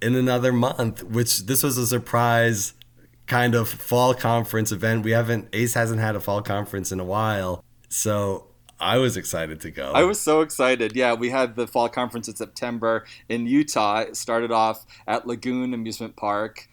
in 0.00 0.14
another 0.14 0.52
month, 0.52 1.02
which 1.02 1.46
this 1.46 1.62
was 1.62 1.78
a 1.78 1.86
surprise 1.86 2.74
kind 3.26 3.54
of 3.54 3.68
fall 3.68 4.14
conference 4.14 4.70
event. 4.70 5.04
We 5.04 5.12
haven't 5.12 5.48
Ace 5.52 5.74
hasn't 5.74 6.00
had 6.00 6.14
a 6.14 6.20
fall 6.20 6.42
conference 6.42 6.92
in 6.92 7.00
a 7.00 7.04
while. 7.04 7.64
So 7.88 8.48
I 8.78 8.98
was 8.98 9.16
excited 9.16 9.60
to 9.62 9.70
go. 9.70 9.92
I 9.92 10.04
was 10.04 10.20
so 10.20 10.40
excited. 10.40 10.94
Yeah, 10.94 11.14
we 11.14 11.30
had 11.30 11.56
the 11.56 11.66
fall 11.66 11.88
conference 11.88 12.28
in 12.28 12.36
September 12.36 13.06
in 13.28 13.46
Utah. 13.46 14.00
It 14.00 14.16
started 14.16 14.52
off 14.52 14.84
at 15.06 15.26
Lagoon 15.26 15.72
Amusement 15.72 16.16
Park 16.16 16.68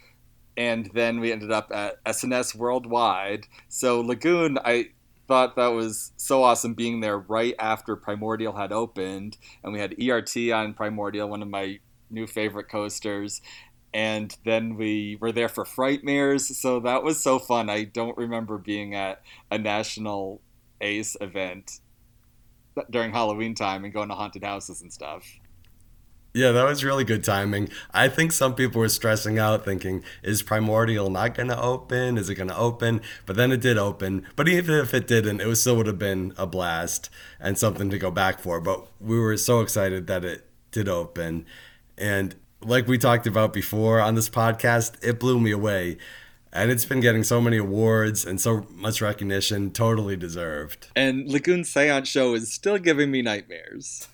and 0.57 0.89
then 0.93 1.19
we 1.19 1.31
ended 1.31 1.51
up 1.51 1.71
at 1.71 1.99
S&S 2.05 2.53
Worldwide. 2.53 3.47
So 3.69 4.01
Lagoon, 4.01 4.59
I 4.63 4.89
thought 5.31 5.55
that 5.55 5.67
was 5.67 6.11
so 6.17 6.43
awesome 6.43 6.73
being 6.73 6.99
there 6.99 7.17
right 7.17 7.55
after 7.57 7.95
Primordial 7.95 8.51
had 8.51 8.73
opened, 8.73 9.37
and 9.63 9.71
we 9.71 9.79
had 9.79 9.95
ERT 9.97 10.35
on 10.51 10.73
Primordial, 10.73 11.29
one 11.29 11.41
of 11.41 11.47
my 11.47 11.79
new 12.09 12.27
favorite 12.27 12.67
coasters. 12.67 13.41
And 13.93 14.35
then 14.43 14.75
we 14.75 15.17
were 15.21 15.31
there 15.31 15.47
for 15.47 15.63
Frightmares, 15.63 16.41
so 16.41 16.81
that 16.81 17.03
was 17.03 17.23
so 17.23 17.39
fun. 17.39 17.69
I 17.69 17.85
don't 17.85 18.17
remember 18.17 18.57
being 18.57 18.93
at 18.93 19.21
a 19.49 19.57
national 19.57 20.41
Ace 20.81 21.15
event 21.21 21.79
during 22.89 23.13
Halloween 23.13 23.55
time 23.55 23.85
and 23.85 23.93
going 23.93 24.09
to 24.09 24.15
haunted 24.15 24.43
houses 24.43 24.81
and 24.81 24.91
stuff. 24.91 25.23
Yeah, 26.33 26.51
that 26.51 26.63
was 26.63 26.83
really 26.83 27.03
good 27.03 27.25
timing. 27.25 27.69
I 27.93 28.07
think 28.07 28.31
some 28.31 28.55
people 28.55 28.79
were 28.79 28.87
stressing 28.87 29.37
out 29.37 29.65
thinking, 29.65 30.01
is 30.23 30.41
Primordial 30.41 31.09
not 31.09 31.35
going 31.35 31.49
to 31.49 31.61
open? 31.61 32.17
Is 32.17 32.29
it 32.29 32.35
going 32.35 32.47
to 32.47 32.57
open? 32.57 33.01
But 33.25 33.35
then 33.35 33.51
it 33.51 33.59
did 33.59 33.77
open. 33.77 34.25
But 34.37 34.47
even 34.47 34.75
if 34.75 34.93
it 34.93 35.07
didn't, 35.07 35.41
it 35.41 35.47
was, 35.47 35.59
still 35.59 35.75
would 35.75 35.87
have 35.87 35.99
been 35.99 36.33
a 36.37 36.47
blast 36.47 37.09
and 37.39 37.57
something 37.57 37.89
to 37.89 37.97
go 37.97 38.11
back 38.11 38.39
for. 38.39 38.61
But 38.61 38.87
we 39.01 39.19
were 39.19 39.35
so 39.35 39.59
excited 39.59 40.07
that 40.07 40.23
it 40.23 40.47
did 40.71 40.87
open. 40.87 41.45
And 41.97 42.35
like 42.61 42.87
we 42.87 42.97
talked 42.97 43.27
about 43.27 43.51
before 43.51 43.99
on 43.99 44.15
this 44.15 44.29
podcast, 44.29 45.03
it 45.03 45.19
blew 45.19 45.37
me 45.37 45.51
away. 45.51 45.97
And 46.53 46.71
it's 46.71 46.85
been 46.85 47.01
getting 47.01 47.23
so 47.23 47.41
many 47.41 47.57
awards 47.57 48.25
and 48.25 48.39
so 48.39 48.65
much 48.69 49.01
recognition, 49.01 49.71
totally 49.71 50.15
deserved. 50.15 50.87
And 50.95 51.27
Lagoon 51.27 51.63
Seance 51.63 52.07
Show 52.07 52.33
is 52.35 52.53
still 52.53 52.77
giving 52.77 53.11
me 53.11 53.21
nightmares 53.21 54.07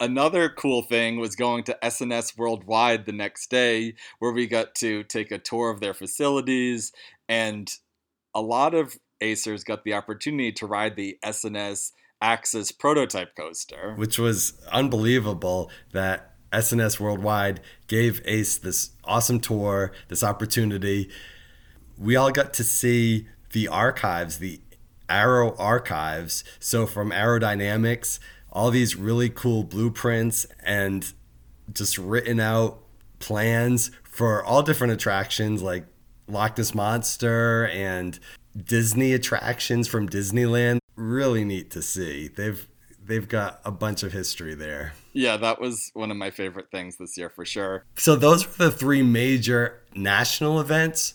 another 0.00 0.48
cool 0.48 0.82
thing 0.82 1.20
was 1.20 1.36
going 1.36 1.64
to 1.64 1.84
S&S 1.84 2.36
Worldwide 2.36 3.06
the 3.06 3.12
next 3.12 3.50
day, 3.50 3.94
where 4.18 4.32
we 4.32 4.46
got 4.46 4.74
to 4.76 5.04
take 5.04 5.30
a 5.30 5.38
tour 5.38 5.70
of 5.70 5.80
their 5.80 5.94
facilities, 5.94 6.92
and 7.28 7.70
a 8.34 8.40
lot 8.40 8.74
of 8.74 8.96
Acers 9.22 9.64
got 9.64 9.84
the 9.84 9.94
opportunity 9.94 10.50
to 10.52 10.66
ride 10.66 10.96
the 10.96 11.18
S&S 11.22 11.92
AXS 12.22 12.78
prototype 12.78 13.36
coaster. 13.36 13.94
Which 13.96 14.18
was 14.18 14.54
unbelievable 14.72 15.70
that 15.92 16.34
S&S 16.52 16.98
Worldwide 16.98 17.60
gave 17.86 18.20
Ace 18.24 18.58
this 18.58 18.90
awesome 19.04 19.40
tour, 19.40 19.92
this 20.08 20.24
opportunity. 20.24 21.10
We 21.98 22.16
all 22.16 22.30
got 22.30 22.54
to 22.54 22.64
see 22.64 23.28
the 23.52 23.68
archives, 23.68 24.38
the 24.38 24.60
Arrow 25.08 25.56
archives. 25.56 26.44
So 26.58 26.86
from 26.86 27.12
Arrow 27.12 27.38
Dynamics, 27.38 28.20
all 28.52 28.70
these 28.70 28.96
really 28.96 29.30
cool 29.30 29.64
blueprints 29.64 30.46
and 30.62 31.12
just 31.72 31.98
written 31.98 32.40
out 32.40 32.78
plans 33.18 33.90
for 34.02 34.44
all 34.44 34.62
different 34.62 34.92
attractions 34.92 35.62
like 35.62 35.84
Loch 36.26 36.58
Ness 36.58 36.74
Monster 36.74 37.68
and 37.68 38.18
Disney 38.56 39.12
attractions 39.12 39.88
from 39.88 40.08
Disneyland. 40.08 40.78
Really 40.96 41.44
neat 41.44 41.70
to 41.72 41.82
see. 41.82 42.28
They've 42.28 42.66
they've 43.02 43.28
got 43.28 43.60
a 43.64 43.70
bunch 43.70 44.02
of 44.02 44.12
history 44.12 44.54
there. 44.54 44.92
Yeah, 45.12 45.36
that 45.38 45.60
was 45.60 45.90
one 45.94 46.10
of 46.10 46.16
my 46.16 46.30
favorite 46.30 46.70
things 46.70 46.96
this 46.96 47.16
year 47.16 47.30
for 47.30 47.44
sure. 47.44 47.84
So 47.96 48.16
those 48.16 48.46
were 48.46 48.66
the 48.66 48.70
three 48.70 49.02
major 49.02 49.80
national 49.94 50.60
events, 50.60 51.14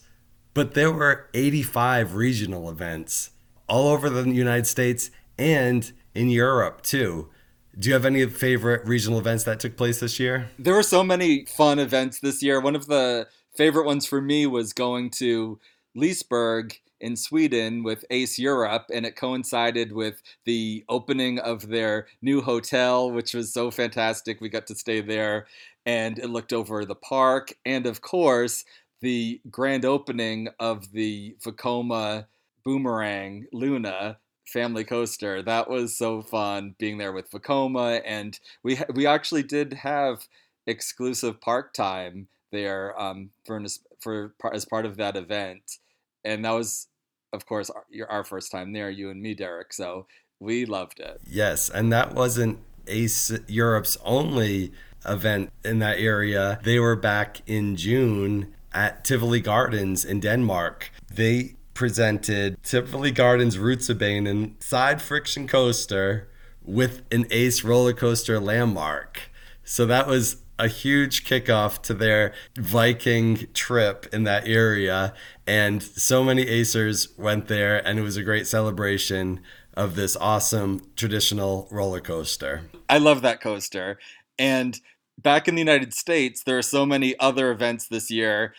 but 0.53 0.73
there 0.73 0.91
were 0.91 1.29
85 1.33 2.15
regional 2.15 2.69
events 2.69 3.31
all 3.67 3.89
over 3.89 4.09
the 4.09 4.29
United 4.29 4.67
States 4.67 5.09
and 5.37 5.91
in 6.15 6.29
Europe 6.29 6.81
too. 6.81 7.29
Do 7.77 7.89
you 7.89 7.93
have 7.93 8.05
any 8.05 8.25
favorite 8.25 8.87
regional 8.87 9.19
events 9.19 9.43
that 9.43 9.59
took 9.59 9.75
place 9.75 9.99
this 9.99 10.19
year? 10.19 10.49
There 10.57 10.73
were 10.73 10.83
so 10.83 11.03
many 11.03 11.45
fun 11.45 11.77
events 11.77 12.21
this 12.21 12.41
year. 12.41 12.61
One 12.61 12.75
of 12.75 12.87
the 12.87 13.27
favorite 13.55 13.85
ones 13.85 14.05
for 14.05 14.21
me 14.21 14.47
was 14.47 14.71
going 14.71 15.09
to 15.11 15.59
Liseberg 15.95 16.79
in 17.01 17.17
Sweden 17.17 17.83
with 17.83 18.05
Ace 18.09 18.39
Europe, 18.39 18.85
and 18.93 19.05
it 19.05 19.17
coincided 19.17 19.91
with 19.91 20.21
the 20.45 20.85
opening 20.87 21.39
of 21.39 21.67
their 21.67 22.07
new 22.21 22.41
hotel, 22.41 23.11
which 23.11 23.33
was 23.33 23.53
so 23.53 23.69
fantastic. 23.69 24.39
We 24.39 24.47
got 24.47 24.67
to 24.67 24.75
stay 24.75 25.01
there, 25.01 25.45
and 25.85 26.17
it 26.17 26.29
looked 26.29 26.53
over 26.53 26.85
the 26.85 26.95
park, 26.95 27.53
and 27.65 27.85
of 27.85 28.01
course, 28.01 28.63
the 29.01 29.41
grand 29.51 29.83
opening 29.83 30.47
of 30.59 30.91
the 30.93 31.35
Vekoma 31.43 32.25
Boomerang 32.63 33.45
Luna 33.51 34.17
family 34.47 34.83
coaster. 34.83 35.41
That 35.41 35.69
was 35.69 35.97
so 35.97 36.21
fun 36.21 36.75
being 36.77 36.97
there 36.97 37.13
with 37.13 37.31
Vekoma, 37.31 38.01
and 38.05 38.39
we 38.63 38.79
we 38.93 39.05
actually 39.05 39.43
did 39.43 39.73
have 39.73 40.27
exclusive 40.67 41.41
park 41.41 41.73
time 41.73 42.27
there 42.51 42.99
um, 42.99 43.29
for 43.45 43.63
for 43.99 44.33
as 44.53 44.65
part 44.65 44.85
of 44.85 44.97
that 44.97 45.15
event, 45.15 45.77
and 46.23 46.45
that 46.45 46.51
was, 46.51 46.87
of 47.33 47.45
course, 47.45 47.69
our, 47.69 47.85
our 48.09 48.23
first 48.23 48.51
time 48.51 48.73
there, 48.73 48.89
you 48.89 49.09
and 49.09 49.21
me, 49.21 49.33
Derek. 49.33 49.73
So 49.73 50.07
we 50.39 50.65
loved 50.65 50.99
it. 50.99 51.19
Yes, 51.27 51.69
and 51.69 51.91
that 51.91 52.13
wasn't 52.13 52.59
Ace 52.87 53.31
Europe's 53.47 53.97
only 54.03 54.71
event 55.05 55.51
in 55.63 55.79
that 55.79 55.99
area. 55.99 56.59
They 56.63 56.79
were 56.79 56.95
back 56.95 57.41
in 57.47 57.75
June 57.75 58.53
at 58.73 59.05
Tivoli 59.05 59.39
Gardens 59.39 60.03
in 60.03 60.19
Denmark. 60.19 60.91
They 61.13 61.55
presented 61.75 62.63
Tivoli 62.63 63.11
Gardens 63.11 63.57
Rutsjebane 63.57 64.63
side 64.63 65.01
friction 65.01 65.47
coaster 65.47 66.27
with 66.63 67.03
an 67.11 67.27
Ace 67.29 67.63
roller 67.63 67.93
coaster 67.93 68.39
landmark. 68.39 69.29
So 69.63 69.85
that 69.85 70.07
was 70.07 70.37
a 70.57 70.67
huge 70.67 71.25
kickoff 71.25 71.81
to 71.83 71.93
their 71.93 72.33
Viking 72.57 73.47
trip 73.53 74.07
in 74.13 74.23
that 74.23 74.47
area. 74.47 75.13
And 75.45 75.83
so 75.83 76.23
many 76.23 76.45
Acers 76.45 77.17
went 77.19 77.47
there, 77.47 77.85
and 77.85 77.99
it 77.99 78.01
was 78.01 78.17
a 78.17 78.23
great 78.23 78.47
celebration 78.47 79.41
of 79.73 79.95
this 79.95 80.15
awesome 80.15 80.81
traditional 80.95 81.67
roller 81.69 81.99
coaster. 81.99 82.61
I 82.87 82.97
love 82.97 83.21
that 83.23 83.41
coaster. 83.41 83.99
And 84.39 84.79
back 85.17 85.47
in 85.47 85.55
the 85.55 85.61
United 85.61 85.93
States, 85.93 86.43
there 86.43 86.57
are 86.57 86.63
so 86.63 86.85
many 86.85 87.19
other 87.19 87.51
events 87.51 87.87
this 87.87 88.09
year 88.09 88.53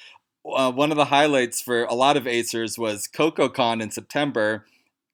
uh, 0.54 0.70
one 0.70 0.90
of 0.90 0.96
the 0.96 1.06
highlights 1.06 1.60
for 1.60 1.84
a 1.84 1.94
lot 1.94 2.16
of 2.16 2.24
Acers 2.24 2.78
was 2.78 3.08
CocoCon 3.08 3.82
in 3.82 3.90
September. 3.90 4.64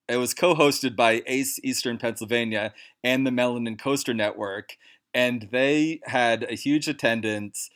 It 0.08 0.16
was 0.16 0.34
co-hosted 0.34 0.96
by 0.96 1.22
Ace 1.26 1.58
Eastern 1.62 1.98
Pennsylvania 1.98 2.74
and 3.02 3.26
the 3.26 3.30
Melanin 3.30 3.78
Coaster 3.78 4.12
Network, 4.12 4.76
and 5.14 5.48
they 5.50 6.00
had 6.04 6.44
a 6.44 6.54
huge 6.54 6.88
attendance. 6.88 7.70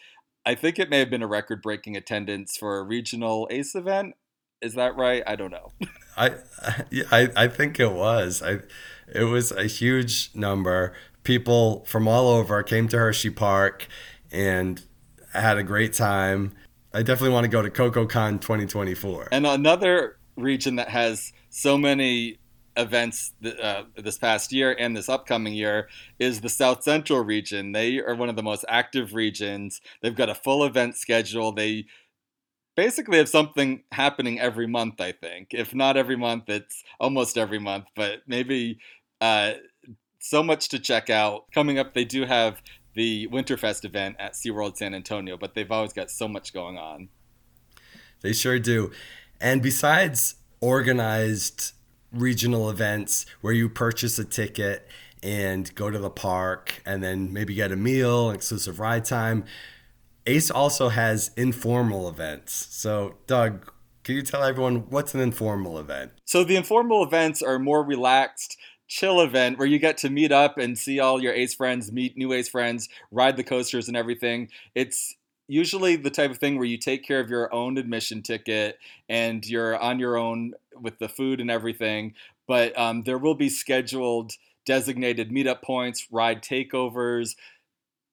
I 0.45 0.55
think 0.55 0.79
it 0.79 0.91
may 0.91 0.99
have 0.99 1.11
been 1.11 1.23
a 1.23 1.27
record-breaking 1.27 1.97
attendance 1.97 2.57
for 2.57 2.79
a 2.79 2.83
regional 2.83 3.49
Ace 3.51 3.75
event. 3.75 4.15
Is 4.61 4.75
that 4.75 4.97
right? 4.97 5.23
I 5.27 5.37
don't 5.37 5.51
know. 5.51 5.73
I, 6.17 6.35
I 7.11 7.29
I 7.37 7.49
think 7.49 7.79
it 7.79 7.93
was. 7.93 8.43
I 8.43 8.61
it 9.13 9.25
was 9.25 9.53
a 9.53 9.65
huge 9.65 10.31
number. 10.35 10.95
People 11.25 11.85
from 11.85 12.09
all 12.09 12.29
over 12.29 12.63
came 12.63 12.89
to 12.89 12.99
Hershey 12.99 13.31
Park 13.31 13.87
and 14.31 14.83
had 15.33 15.59
a 15.59 15.63
great 15.63 15.93
time 15.93 16.53
I 16.97 17.03
definitely 17.03 17.35
want 17.35 17.45
to 17.45 17.49
go 17.49 17.61
to 17.61 17.69
CocoCon 17.69 18.41
2024. 18.41 19.29
And 19.31 19.47
another 19.47 20.17
region 20.35 20.77
that 20.77 20.89
has 20.89 21.35
so 21.51 21.77
many 21.77 22.39
events 22.75 23.35
uh, 23.63 23.83
this 23.99 24.17
past 24.17 24.51
year 24.51 24.75
and 24.79 24.97
this 24.97 25.11
upcoming 25.11 25.53
year 25.53 25.91
is 26.19 26.41
the 26.41 26.49
South 26.49 26.83
Central 26.83 27.23
region. 27.23 27.73
They 27.73 27.99
are 27.99 28.15
one 28.15 28.31
of 28.31 28.37
the 28.37 28.43
most 28.43 28.65
active 28.67 29.13
regions. 29.13 29.83
They've 30.01 30.17
got 30.17 30.31
a 30.31 30.35
full 30.35 30.65
event 30.65 30.97
schedule. 30.97 31.53
They 31.53 31.85
basically 32.77 33.19
have 33.19 33.29
something 33.29 33.83
happening 33.93 34.41
every 34.41 34.67
month, 34.67 34.99
I 34.99 35.13
think. 35.13 35.49
If 35.51 35.75
not 35.75 35.99
every 35.99 36.17
month, 36.17 36.49
it's 36.49 36.83
almost 36.99 37.37
every 37.37 37.59
month, 37.59 37.85
but 37.95 38.23
maybe 38.27 38.79
uh, 39.21 39.53
so 40.19 40.43
much 40.43 40.71
to 40.71 40.79
check 40.79 41.11
out. 41.11 41.53
Coming 41.53 41.79
up, 41.79 41.93
they 41.93 42.07
do 42.07 42.25
have 42.25 42.63
the 42.97 43.29
Winterfest 43.29 43.85
event 43.85 44.17
at 44.19 44.33
SeaWorld 44.33 44.77
San 44.79 44.95
Antonio, 44.95 45.37
but 45.37 45.55
they've 45.55 45.71
always 45.71 45.93
got 45.93 46.11
so 46.11 46.27
much 46.27 46.53
going 46.53 46.79
on. 46.79 47.11
They 48.23 48.33
sure 48.33 48.59
do. 48.59 48.91
And 49.39 49.63
besides 49.63 50.37
organized 50.61 51.73
regional 52.11 52.71
events 52.71 53.27
where 53.43 53.53
you 53.53 53.69
purchase 53.69 54.19
a 54.19 54.25
ticket 54.25 54.89
and 55.23 55.73
go 55.75 55.91
to 55.91 55.99
the 55.99 56.11
park 56.11 56.83
and 56.87 57.03
then 57.03 57.33
maybe 57.33 57.55
get 57.55 57.71
a 57.71 57.77
meal, 57.77 58.31
exclusive 58.31 58.81
ride 58.81 59.05
time, 59.05 59.45
Ace 60.27 60.51
also 60.51 60.89
has 60.89 61.31
informal 61.37 62.09
events. 62.09 62.67
So, 62.71 63.17
Doug, 63.27 63.71
can 64.05 64.17
you 64.17 64.23
tell 64.23 64.43
everyone 64.43 64.89
what's 64.89 65.15
an 65.15 65.21
informal 65.21 65.79
event? 65.79 66.13
So, 66.25 66.45
the 66.45 66.57
informal 66.57 67.05
events 67.05 67.43
are 67.43 67.59
more 67.59 67.85
relaxed 67.85 68.57
chill 68.89 69.21
event 69.21 69.59
where 69.59 69.67
you 69.67 69.79
get 69.79 69.99
to 69.99 70.11
meet 70.11 70.33
up 70.33 70.59
and 70.59 70.79
see 70.79 71.01
all 71.01 71.23
your 71.23 71.33
ace 71.33 71.55
friends, 71.55 71.93
meet 71.93 72.17
new 72.17 72.33
ace 72.33 72.49
friends, 72.49 72.89
ride 73.11 73.37
the 73.37 73.45
coasters 73.45 73.89
and 73.89 73.97
everything. 73.97 74.49
It's 74.75 75.17
usually 75.49 75.97
the 75.97 76.11
type 76.11 76.31
of 76.31 76.39
thing 76.39 76.57
where 76.57 76.65
you 76.67 76.79
take 76.79 77.05
care 77.05 77.21
of 77.21 77.31
your 77.31 77.53
own 77.55 77.79
admission 77.79 78.23
ticket 78.23 78.79
and 79.09 79.47
you're 79.47 79.79
on 79.79 79.99
your 79.99 80.17
own 80.17 80.55
with 80.81 80.99
the 80.99 81.09
food 81.09 81.41
and 81.41 81.51
everything. 81.51 82.15
But 82.47 82.79
um, 82.79 83.03
there 83.03 83.19
will 83.19 83.35
be 83.35 83.49
scheduled 83.49 84.33
designated 84.65 85.31
meetup 85.31 85.63
points, 85.63 86.09
ride 86.11 86.43
takeovers, 86.43 87.37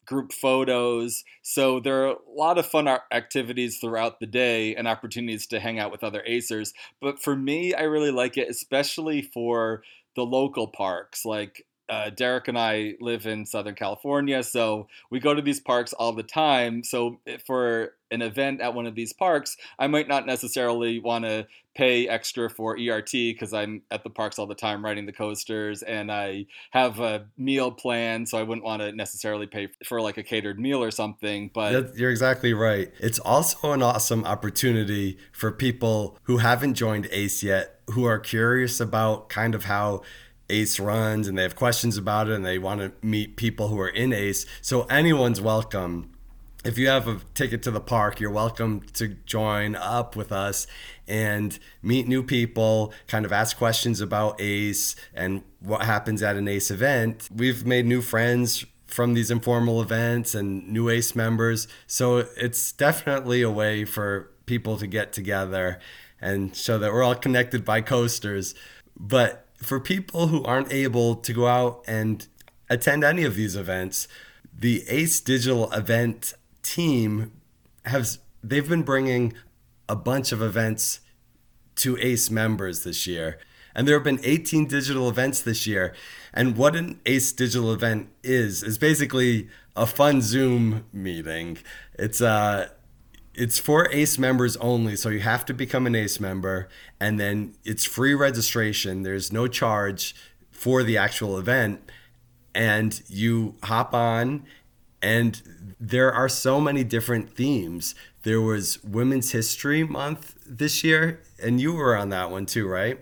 group 0.06 0.32
photos. 0.34 1.24
So 1.42 1.80
there 1.80 2.04
are 2.04 2.12
a 2.12 2.18
lot 2.36 2.58
of 2.58 2.66
fun 2.66 2.88
activities 3.12 3.80
throughout 3.80 4.20
the 4.20 4.28
day 4.28 4.76
and 4.76 4.88
opportunities 4.88 5.48
to 5.48 5.60
hang 5.60 5.80
out 5.80 5.92
with 5.92 6.04
other 6.04 6.24
Acers. 6.28 6.74
But 7.02 7.22
for 7.22 7.36
me, 7.36 7.74
I 7.74 7.84
really 7.84 8.12
like 8.12 8.38
it, 8.38 8.50
especially 8.50 9.22
for 9.22 9.82
the 10.16 10.26
local 10.26 10.68
parks. 10.68 11.26
Like 11.26 11.66
uh, 11.90 12.10
Derek 12.10 12.48
and 12.48 12.58
I 12.58 12.96
live 13.00 13.26
in 13.26 13.46
Southern 13.46 13.76
California, 13.76 14.44
so 14.44 14.88
we 15.10 15.20
go 15.20 15.34
to 15.34 15.42
these 15.42 15.60
parks 15.60 15.94
all 15.94 16.14
the 16.14 16.24
time. 16.24 16.84
So 16.84 17.20
for 17.46 17.94
an 18.12 18.22
event 18.22 18.62
at 18.62 18.74
one 18.74 18.86
of 18.86 18.96
these 18.96 19.12
parks, 19.12 19.58
I 19.80 19.88
might 19.88 20.08
not 20.08 20.26
necessarily 20.26 21.00
want 21.00 21.26
to 21.26 21.48
pay 21.76 22.08
extra 22.08 22.50
for 22.50 22.78
ERT 22.78 23.12
because 23.12 23.54
I'm 23.54 23.82
at 23.90 24.04
the 24.04 24.10
parks 24.10 24.38
all 24.38 24.46
the 24.46 24.56
time 24.56 24.86
riding 24.86 25.08
the 25.08 25.12
coasters 25.12 25.82
and 25.82 26.12
I 26.12 26.46
have 26.72 27.00
a 27.00 27.26
meal 27.38 27.72
plan, 27.72 28.26
so 28.26 28.38
I 28.38 28.44
wouldn't 28.44 28.64
want 28.64 28.82
to 28.82 28.92
necessarily 28.92 29.48
pay 29.48 29.70
for 29.84 30.00
like 30.00 30.18
a 30.18 30.24
catered 30.24 30.60
meal 30.60 30.84
or 30.84 30.92
something. 30.92 31.50
But 31.54 31.98
you're 31.98 32.12
exactly 32.12 32.54
right. 32.54 32.92
It's 33.00 33.20
also 33.20 33.72
an 33.72 33.82
awesome 33.82 34.24
opportunity 34.26 35.18
for 35.32 35.52
people 35.52 36.18
who 36.24 36.38
haven't 36.38 36.76
joined 36.76 37.08
ACE 37.12 37.42
yet, 37.42 37.82
who 37.90 38.06
are 38.06 38.20
curious 38.20 38.80
about 38.80 39.30
kind 39.30 39.56
of 39.56 39.66
how 39.66 40.04
ACE 40.50 40.80
runs 40.80 41.28
and 41.28 41.38
they 41.38 41.44
have 41.44 41.56
questions 41.56 41.98
about 41.98 42.28
it 42.28 42.34
and 42.34 42.46
they 42.46 42.60
want 42.60 42.82
to 42.82 42.92
meet 43.06 43.38
people 43.38 43.70
who 43.70 43.80
are 43.80 43.90
in 43.90 44.14
ACE. 44.14 44.46
So 44.62 44.84
anyone's 44.84 45.42
welcome 45.42 46.14
if 46.64 46.78
you 46.78 46.88
have 46.88 47.08
a 47.08 47.20
ticket 47.34 47.62
to 47.64 47.72
the 47.72 47.82
park, 47.82 48.20
you're 48.20 48.32
welcome 48.32 48.82
to 48.94 49.10
join 49.26 49.76
up 49.76 50.16
with 50.16 50.32
us 50.32 50.66
and 51.08 51.60
meet 51.82 52.08
new 52.08 52.24
people, 52.24 52.94
kind 53.08 53.26
of 53.26 53.34
ask 53.34 53.58
questions 53.58 54.00
about 54.00 54.40
ACE 54.40 54.96
and 55.14 55.44
what 55.60 55.82
happens 55.82 56.24
at 56.24 56.38
an 56.38 56.48
ACE 56.48 56.72
event. 56.72 57.28
We've 57.36 57.66
made 57.66 57.86
new 57.86 58.02
friends 58.02 58.66
from 58.88 59.14
these 59.14 59.30
informal 59.30 59.82
events 59.82 60.34
and 60.36 60.68
new 60.70 60.90
ACE 60.90 61.16
members. 61.16 61.68
So 61.86 62.28
it's 62.38 62.72
definitely 62.72 63.42
a 63.42 63.52
way 63.52 63.84
for 63.84 64.32
people 64.46 64.78
to 64.78 64.88
get 64.88 65.12
together 65.12 65.80
and 66.22 66.56
show 66.56 66.78
that 66.78 66.94
we're 66.94 67.04
all 67.04 67.16
connected 67.16 67.66
by 67.66 67.82
coasters. 67.82 68.56
But 68.98 69.43
for 69.66 69.80
people 69.80 70.28
who 70.28 70.44
aren't 70.44 70.72
able 70.72 71.16
to 71.16 71.34
go 71.34 71.48
out 71.48 71.84
and 71.88 72.28
attend 72.70 73.04
any 73.04 73.24
of 73.24 73.36
these 73.36 73.56
events, 73.56 74.08
the 74.58 74.84
Ace 74.88 75.20
Digital 75.20 75.72
event 75.72 76.34
team 76.62 77.32
has 77.86 78.20
they've 78.44 78.68
been 78.68 78.84
bringing 78.84 79.34
a 79.88 79.96
bunch 79.96 80.32
of 80.32 80.42
events 80.42 81.00
to 81.76 81.98
ACE 81.98 82.30
members 82.30 82.84
this 82.84 83.08
year. 83.08 83.40
And 83.76 83.88
there 83.88 83.96
have 83.96 84.04
been 84.04 84.20
18 84.24 84.68
digital 84.68 85.10
events 85.10 85.42
this 85.42 85.66
year. 85.66 85.94
And 86.34 86.56
what 86.56 86.76
an 86.76 87.00
ACE 87.06 87.32
digital 87.32 87.74
event 87.74 88.10
is, 88.24 88.62
is 88.62 88.78
basically 88.78 89.50
a 89.76 89.88
fun 89.88 90.22
Zoom 90.22 90.86
meeting. 90.94 91.58
It's 91.98 92.22
uh 92.22 92.70
it's 93.36 93.58
for 93.60 93.90
ACE 93.92 94.20
members 94.20 94.58
only, 94.58 94.96
so 94.96 95.10
you 95.10 95.22
have 95.22 95.46
to 95.46 95.54
become 95.54 95.88
an 95.88 95.96
ACE 95.96 96.20
member, 96.20 96.70
and 97.00 97.20
then 97.20 97.56
it's 97.64 97.84
free 97.84 98.14
registration. 98.14 99.04
There's 99.04 99.32
no 99.32 99.48
charge 99.48 100.16
for 100.52 100.84
the 100.84 100.98
actual 100.98 101.38
event, 101.40 101.82
and 102.54 103.02
you 103.08 103.56
hop 103.64 103.94
on, 103.94 104.46
and 105.02 105.42
there 105.80 106.14
are 106.14 106.30
so 106.30 106.62
many 106.62 106.84
different 106.84 107.36
themes. 107.36 107.96
There 108.22 108.42
was 108.42 108.82
Women's 108.84 109.32
History 109.32 109.84
Month 109.84 110.36
this 110.46 110.84
year, 110.84 111.22
and 111.42 111.60
you 111.60 111.74
were 111.74 111.98
on 111.98 112.10
that 112.10 112.30
one 112.30 112.46
too, 112.46 112.68
right? 112.68 113.00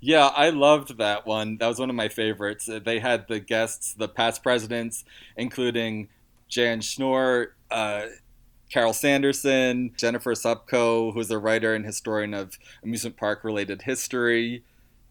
Yeah, 0.00 0.26
I 0.26 0.50
loved 0.50 0.98
that 0.98 1.26
one. 1.26 1.58
That 1.58 1.68
was 1.68 1.78
one 1.78 1.90
of 1.90 1.96
my 1.96 2.08
favorites. 2.08 2.68
They 2.84 2.98
had 2.98 3.28
the 3.28 3.40
guests, 3.40 3.94
the 3.94 4.08
past 4.08 4.42
presidents, 4.42 5.04
including 5.36 6.08
Jan 6.48 6.80
Schnorr, 6.80 7.54
uh, 7.70 8.06
Carol 8.70 8.92
Sanderson, 8.92 9.92
Jennifer 9.96 10.32
Supko, 10.32 11.12
who's 11.14 11.30
a 11.30 11.38
writer 11.38 11.74
and 11.74 11.84
historian 11.84 12.34
of 12.34 12.58
amusement 12.82 13.16
park 13.16 13.44
related 13.44 13.82
history. 13.82 14.64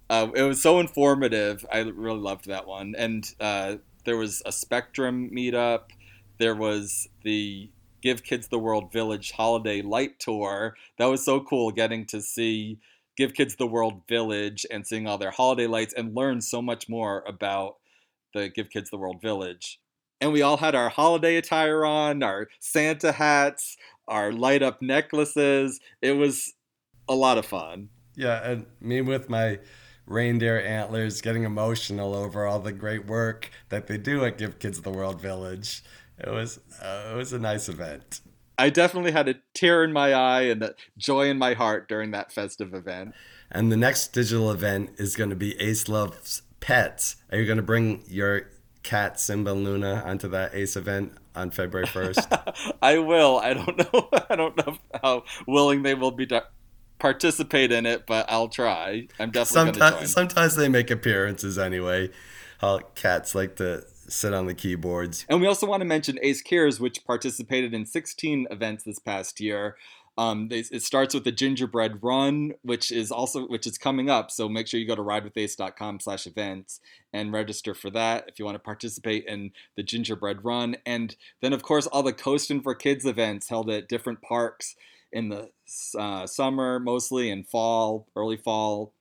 Uh, 0.09 0.27
it 0.35 0.43
was 0.43 0.62
so 0.62 0.79
informative. 0.79 1.65
I 1.71 1.79
really 1.79 2.19
loved 2.19 2.45
that 2.47 2.67
one. 2.67 2.95
And 2.97 3.33
uh, 3.39 3.77
there 4.03 4.17
was 4.17 4.41
a 4.45 4.51
Spectrum 4.51 5.29
meetup. 5.33 5.91
There 6.38 6.55
was 6.55 7.07
the 7.24 7.69
Give 8.01 8.24
Kids 8.24 8.50
the 8.50 8.59
World 8.59 8.91
Village 8.91 9.31
Holiday 9.31 9.81
Light 9.81 10.19
Tour. 10.19 10.75
That 10.97 11.05
was 11.05 11.24
so 11.24 11.39
cool 11.39 11.71
getting 11.71 12.05
to 12.07 12.21
see 12.21 12.77
Give 13.17 13.33
Kids 13.33 13.55
the 13.55 13.67
World 13.67 14.01
Village 14.07 14.65
and 14.69 14.85
seeing 14.85 15.07
all 15.07 15.17
their 15.17 15.31
holiday 15.31 15.65
lights 15.65 15.93
and 15.93 16.13
learn 16.13 16.41
so 16.41 16.62
much 16.62 16.89
more 16.89 17.24
about 17.25 17.77
the 18.33 18.50
Give 18.50 18.69
Kids 18.69 18.89
the 18.89 18.97
World 18.97 19.21
Village 19.21 19.79
and 20.22 20.31
we 20.31 20.41
all 20.41 20.57
had 20.57 20.75
our 20.75 20.89
holiday 20.89 21.36
attire 21.36 21.86
on, 21.86 22.24
our 22.24 22.48
Santa 22.60 23.12
hats, 23.12 23.77
our 24.07 24.31
light 24.31 24.63
up 24.63 24.81
necklaces. 24.81 25.79
It 26.01 26.13
was 26.13 26.53
a 27.07 27.15
lot 27.15 27.38
of 27.38 27.45
fun. 27.45 27.89
Yeah, 28.15 28.50
and 28.50 28.65
me 28.79 29.01
with 29.01 29.29
my 29.29 29.60
reindeer 30.05 30.60
antlers 30.60 31.22
getting 31.22 31.43
emotional 31.43 32.13
over 32.13 32.45
all 32.45 32.60
the 32.60 32.72
great 32.72 33.07
work 33.07 33.50
that 33.69 33.88
they 33.88 33.98
do 33.98 34.24
at 34.24 34.38
Give 34.38 34.60
Kids 34.60 34.81
the 34.81 34.91
World 34.91 35.22
Village. 35.22 35.84
It 36.17 36.31
was 36.31 36.60
uh, 36.81 37.12
it 37.13 37.15
was 37.15 37.34
a 37.34 37.39
nice 37.39 37.67
event. 37.67 38.22
I 38.57 38.69
definitely 38.69 39.12
had 39.12 39.27
a 39.27 39.36
tear 39.53 39.84
in 39.84 39.91
my 39.91 40.13
eye 40.13 40.43
and 40.43 40.63
a 40.63 40.75
joy 40.98 41.29
in 41.29 41.38
my 41.38 41.53
heart 41.55 41.89
during 41.89 42.12
that 42.12 42.31
festive 42.31 42.74
event. 42.74 43.13
And 43.51 43.69
the 43.69 43.77
next 43.77 44.13
digital 44.13 44.50
event 44.50 44.91
is 44.98 45.17
going 45.17 45.29
to 45.29 45.36
be 45.36 45.60
Ace 45.60 45.89
Loves 45.89 46.41
Pets. 46.62 47.17
Are 47.31 47.38
you 47.38 47.45
going 47.45 47.57
to 47.57 47.63
bring 47.63 48.03
your 48.07 48.48
cat 48.85 49.19
Simba 49.19 49.49
Luna 49.49 50.03
onto 50.05 50.29
that 50.29 50.53
Ace 50.53 50.77
event 50.77 51.11
on 51.35 51.49
February 51.49 51.87
1st? 51.87 52.75
I 52.81 52.99
will. 52.99 53.39
I 53.39 53.55
don't 53.55 53.77
know. 53.77 54.09
I 54.29 54.35
don't 54.35 54.55
know 54.55 54.77
how 55.01 55.23
willing 55.47 55.81
they 55.81 55.95
will 55.95 56.11
be 56.11 56.27
to 56.27 56.43
participate 56.99 57.71
in 57.71 57.87
it, 57.87 58.05
but 58.05 58.27
I'll 58.29 58.47
try. 58.47 59.07
I'm 59.19 59.31
definitely 59.31 59.79
sometimes, 59.79 60.11
Sometimes 60.11 60.55
they 60.55 60.69
make 60.69 60.91
appearances 60.91 61.57
anyway. 61.57 62.11
How 62.59 62.79
cats 62.93 63.33
like 63.33 63.55
to 63.57 63.83
sit 64.07 64.35
on 64.35 64.45
the 64.45 64.53
keyboards. 64.53 65.25
And 65.27 65.41
we 65.41 65.47
also 65.47 65.65
want 65.65 65.81
to 65.81 65.85
mention 65.85 66.19
Ace 66.21 66.43
Cares, 66.43 66.79
which 66.79 67.03
participated 67.05 67.73
in 67.73 67.87
16 67.87 68.48
events 68.51 68.83
this 68.83 69.00
past 69.00 69.41
year. 69.41 69.77
Um, 70.17 70.47
they, 70.47 70.59
it 70.59 70.81
starts 70.81 71.13
with 71.13 71.25
the 71.25 71.31
gingerbread 71.31 72.01
run, 72.01 72.53
which 72.61 72.91
is 72.91 73.11
also 73.11 73.47
which 73.47 73.67
is 73.67 73.77
coming 73.77 74.09
up. 74.09 74.31
So 74.31 74.47
make 74.47 74.67
sure 74.67 74.79
you 74.79 74.87
go 74.87 74.95
to 74.95 75.01
ridewithace.com 75.01 75.99
slash 75.99 76.25
events 76.25 76.79
and 77.11 77.33
register 77.33 77.73
for 77.73 77.89
that 77.89 78.25
if 78.27 78.39
you 78.39 78.45
want 78.45 78.55
to 78.55 78.59
participate 78.59 79.25
in 79.25 79.51
the 79.75 79.83
gingerbread 79.83 80.45
run. 80.45 80.77
And 80.85 81.15
then 81.41 81.51
of 81.51 81.63
course 81.63 81.87
all 81.87 82.03
the 82.03 82.13
coasting 82.13 82.61
for 82.61 82.75
Kids 82.75 83.05
events 83.05 83.49
held 83.49 83.69
at 83.69 83.89
different 83.89 84.21
parks 84.21 84.75
in 85.11 85.29
the 85.29 85.49
uh, 85.97 86.25
summer 86.27 86.79
mostly 86.79 87.29
and 87.29 87.47
fall, 87.47 88.07
early 88.15 88.37
fall. 88.37 88.93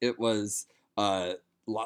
It 0.00 0.18
was 0.18 0.66
uh, 0.96 1.34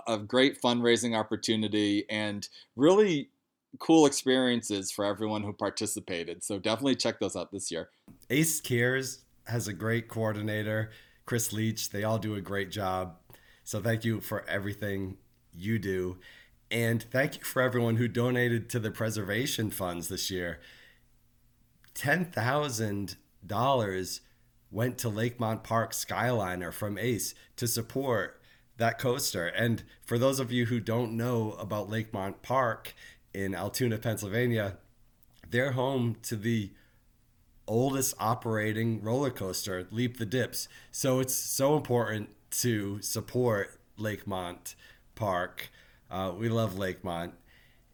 a 0.06 0.18
great 0.18 0.60
fundraising 0.62 1.16
opportunity 1.18 2.04
and 2.08 2.48
really 2.76 3.30
cool 3.78 4.06
experiences 4.06 4.90
for 4.90 5.04
everyone 5.04 5.42
who 5.42 5.52
participated. 5.52 6.44
So 6.44 6.58
definitely 6.58 6.96
check 6.96 7.18
those 7.18 7.36
out 7.36 7.50
this 7.50 7.70
year. 7.70 7.90
Ace 8.30 8.60
Cares 8.60 9.20
has 9.46 9.68
a 9.68 9.72
great 9.72 10.08
coordinator, 10.08 10.90
Chris 11.26 11.52
Leach. 11.52 11.90
They 11.90 12.02
all 12.04 12.18
do 12.18 12.34
a 12.34 12.40
great 12.40 12.70
job. 12.70 13.16
So 13.64 13.80
thank 13.80 14.04
you 14.04 14.20
for 14.20 14.44
everything 14.48 15.16
you 15.52 15.78
do. 15.78 16.18
And 16.70 17.04
thank 17.10 17.37
you 17.37 17.44
for 17.44 17.60
everyone 17.62 17.96
who 17.96 18.08
donated 18.08 18.70
to 18.70 18.78
the 18.78 18.90
preservation 18.90 19.70
funds 19.70 20.08
this 20.08 20.30
year. 20.30 20.60
$10,000 21.94 24.20
went 24.70 24.98
to 24.98 25.08
Lakemont 25.08 25.62
Park 25.62 25.92
Skyliner 25.92 26.72
from 26.72 26.98
ACE 26.98 27.34
to 27.56 27.68
support 27.68 28.40
that 28.76 28.98
coaster. 28.98 29.46
And 29.46 29.84
for 30.04 30.18
those 30.18 30.40
of 30.40 30.50
you 30.50 30.66
who 30.66 30.80
don't 30.80 31.16
know 31.16 31.52
about 31.52 31.88
Lakemont 31.88 32.42
Park, 32.42 32.92
in 33.34 33.54
Altoona, 33.54 33.98
Pennsylvania, 33.98 34.78
they're 35.50 35.72
home 35.72 36.16
to 36.22 36.37
the 36.37 36.70
oldest 37.66 38.14
operating 38.18 39.03
roller 39.03 39.31
coaster, 39.31 39.87
Leap 39.90 40.18
the 40.18 40.27
Dips. 40.27 40.68
So 40.90 41.20
it's 41.20 41.35
so 41.35 41.77
important 41.77 42.31
to 42.61 43.00
support 43.03 43.79
Lakemont 43.98 44.74
Park. 45.14 45.70
Uh, 46.11 46.33
we 46.37 46.48
love 46.48 46.74
Lakemont. 46.74 47.33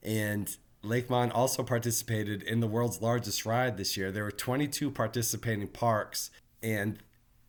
And 0.03 0.57
Lakemont 0.83 1.33
also 1.35 1.63
participated 1.63 2.43
in 2.43 2.61
the 2.61 2.67
world's 2.67 3.03
largest 3.03 3.45
ride 3.45 3.77
this 3.77 3.97
year. 3.97 4.11
There 4.11 4.25
were 4.25 4.31
22 4.31 4.91
participating 4.91 5.69
parks, 5.69 6.31
and 6.63 6.99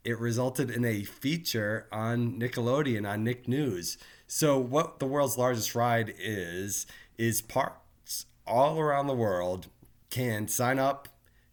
it 0.03 0.19
resulted 0.19 0.69
in 0.69 0.83
a 0.83 1.03
feature 1.03 1.87
on 1.91 2.39
Nickelodeon 2.39 3.09
on 3.09 3.23
Nick 3.23 3.47
News. 3.47 3.97
So, 4.27 4.57
what 4.57 4.99
the 4.99 5.05
world's 5.05 5.37
largest 5.37 5.75
ride 5.75 6.13
is, 6.17 6.87
is 7.17 7.41
parks 7.41 8.25
all 8.45 8.79
around 8.79 9.07
the 9.07 9.13
world 9.13 9.67
can 10.09 10.47
sign 10.47 10.79
up 10.79 11.07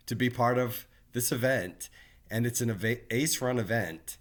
to 0.09 0.17
be 0.17 0.29
part 0.29 0.59
of 0.59 0.87
this 1.13 1.31
event. 1.31 1.89
And 2.31 2.45
it's 2.47 2.61
an 2.61 2.77
ACE 3.11 3.41
run 3.41 3.59
event. 3.59 4.19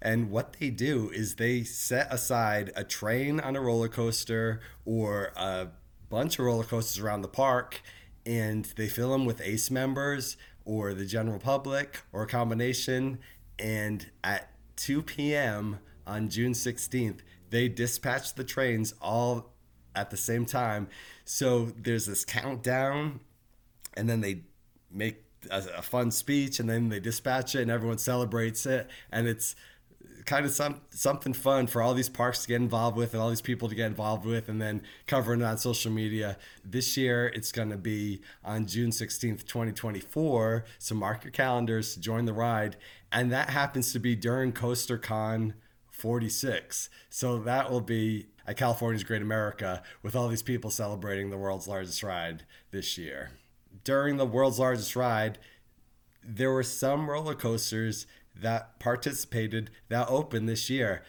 And 0.00 0.30
what 0.30 0.56
they 0.58 0.70
do 0.70 1.10
is 1.10 1.36
they 1.36 1.62
set 1.62 2.12
aside 2.12 2.72
a 2.76 2.84
train 2.84 3.40
on 3.40 3.56
a 3.56 3.60
roller 3.60 3.88
coaster 3.88 4.60
or 4.84 5.32
a 5.36 5.68
bunch 6.10 6.38
of 6.38 6.44
roller 6.44 6.64
coasters 6.64 7.02
around 7.02 7.22
the 7.22 7.28
park 7.28 7.80
and 8.26 8.64
they 8.76 8.88
fill 8.88 9.12
them 9.12 9.24
with 9.24 9.40
ACE 9.40 9.70
members 9.70 10.36
or 10.64 10.94
the 10.94 11.06
general 11.06 11.38
public 11.38 12.00
or 12.12 12.22
a 12.22 12.26
combination. 12.26 13.18
And 13.58 14.10
at 14.22 14.50
2 14.76 15.02
p.m. 15.02 15.78
on 16.06 16.28
June 16.28 16.52
16th, 16.52 17.20
they 17.50 17.68
dispatch 17.68 18.34
the 18.34 18.44
trains 18.44 18.94
all 19.00 19.52
at 19.94 20.10
the 20.10 20.16
same 20.16 20.46
time. 20.46 20.88
So 21.24 21.66
there's 21.76 22.06
this 22.06 22.24
countdown, 22.24 23.20
and 23.94 24.08
then 24.08 24.20
they 24.20 24.42
make 24.92 25.24
a, 25.50 25.62
a, 25.78 25.82
fun 25.82 26.10
speech, 26.10 26.60
and 26.60 26.68
then 26.68 26.88
they 26.88 27.00
dispatch 27.00 27.54
it, 27.54 27.62
and 27.62 27.70
everyone 27.70 27.98
celebrates 27.98 28.66
it, 28.66 28.88
and 29.10 29.26
it's 29.26 29.54
kind 30.24 30.46
of 30.46 30.52
some 30.52 30.80
something 30.90 31.32
fun 31.32 31.66
for 31.66 31.82
all 31.82 31.94
these 31.94 32.08
parks 32.08 32.42
to 32.42 32.48
get 32.48 32.60
involved 32.60 32.96
with 32.96 33.12
and 33.12 33.22
all 33.22 33.28
these 33.28 33.40
people 33.40 33.68
to 33.68 33.74
get 33.74 33.86
involved 33.86 34.24
with 34.24 34.48
and 34.48 34.60
then 34.60 34.82
covering 35.06 35.40
it 35.40 35.44
on 35.44 35.58
social 35.58 35.90
media. 35.90 36.36
This 36.64 36.96
year 36.96 37.26
it's 37.34 37.52
going 37.52 37.70
to 37.70 37.76
be 37.76 38.20
on 38.44 38.66
june 38.66 38.90
16th 38.90 39.44
2024 39.46 40.64
so 40.78 40.94
mark 40.94 41.24
your 41.24 41.32
calendars 41.32 41.94
to 41.94 42.00
join 42.00 42.24
the 42.24 42.32
ride. 42.32 42.76
And 43.10 43.30
that 43.32 43.50
happens 43.50 43.92
to 43.92 43.98
be 43.98 44.14
during 44.16 44.52
coaster 44.52 44.98
con 44.98 45.54
46 45.90 46.88
so 47.10 47.38
that 47.38 47.70
will 47.70 47.80
be 47.80 48.26
at 48.46 48.56
California's 48.56 49.04
Great 49.04 49.22
America 49.22 49.82
with 50.02 50.16
all 50.16 50.28
these 50.28 50.42
people 50.42 50.70
celebrating 50.70 51.30
the 51.30 51.38
world's 51.38 51.68
largest 51.68 52.02
ride 52.02 52.44
this 52.70 52.98
year. 52.98 53.30
During 53.84 54.16
the 54.16 54.26
world's 54.26 54.58
largest 54.58 54.94
ride, 54.94 55.38
there 56.24 56.52
were 56.52 56.62
some 56.62 57.10
roller 57.10 57.34
coasters 57.34 58.06
that 58.34 58.78
participated 58.78 59.70
that 59.88 60.08
opened 60.08 60.48
this 60.48 60.70
year. 60.70 61.02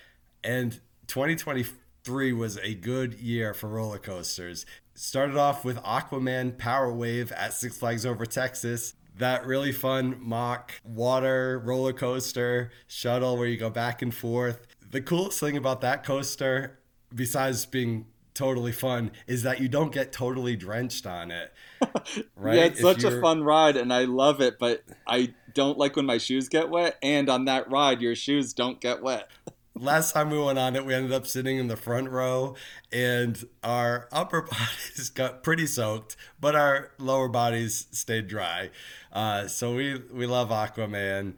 And 0.44 0.80
2023 1.08 2.34
was 2.34 2.58
a 2.58 2.74
good 2.74 3.14
year 3.16 3.54
for 3.54 3.68
roller 3.68 4.00
coasters. 4.00 4.66
Started 4.96 5.38
off 5.38 5.64
with 5.64 5.78
Aquaman 5.78 6.58
Power 6.58 6.92
Wave 6.94 7.32
at 7.32 7.54
Six 7.54 7.78
Flags 7.78 8.06
Over 8.06 8.26
Texas. 8.26 8.94
That 9.16 9.46
really 9.46 9.72
fun 9.72 10.18
mock 10.20 10.74
water 10.84 11.62
roller 11.64 11.94
coaster 11.94 12.72
shuttle 12.88 13.38
where 13.38 13.48
you 13.48 13.58
go 13.58 13.70
back 13.70 14.02
and 14.02 14.14
forth 14.14 14.66
The 14.90 15.02
coolest 15.02 15.40
thing 15.40 15.56
about 15.56 15.82
that 15.82 16.04
coaster, 16.04 16.80
besides 17.14 17.66
being 17.68 18.08
totally 18.34 18.72
fun, 18.72 19.12
is 19.28 19.44
that 19.44 19.60
you 19.60 19.68
don't 19.68 19.92
get 19.92 20.12
totally 20.12 20.56
drenched 20.56 21.06
on 21.06 21.32
it. 21.32 21.54
Right? 22.36 22.56
yeah, 22.56 22.64
it's 22.66 22.80
if 22.80 22.86
such 22.86 23.04
you're... 23.04 23.20
a 23.20 23.22
fun 23.22 23.44
ride, 23.44 23.78
and 23.78 23.94
I 23.94 24.06
love 24.06 24.42
it. 24.42 24.58
But 24.60 24.84
I 25.08 25.34
don't 25.54 25.78
like 25.78 25.96
when 25.96 26.06
my 26.06 26.18
shoes 26.18 26.50
get 26.50 26.70
wet, 26.70 26.98
and 27.02 27.30
on 27.30 27.46
that 27.46 27.70
ride, 27.70 28.02
your 28.02 28.16
shoes 28.16 28.54
don't 28.54 28.80
get 28.80 29.02
wet. 29.02 29.30
Last 29.76 30.14
time 30.14 30.30
we 30.30 30.40
went 30.40 30.60
on 30.60 30.76
it, 30.76 30.86
we 30.86 30.94
ended 30.94 31.12
up 31.12 31.26
sitting 31.26 31.58
in 31.58 31.68
the 31.68 31.76
front 31.76 32.10
row, 32.10 32.56
and 32.92 33.44
our 33.64 34.08
upper 34.12 34.42
bodies 34.52 35.10
got 35.10 35.44
pretty 35.44 35.66
soaked, 35.66 36.16
but 36.40 36.56
our 36.56 36.92
lower 36.98 37.28
bodies 37.28 37.88
stayed 37.92 38.28
dry. 38.28 38.70
Uh, 39.12 39.48
so 39.48 39.76
we 39.76 40.02
we 40.12 40.26
love 40.26 40.50
Aquaman 40.50 41.34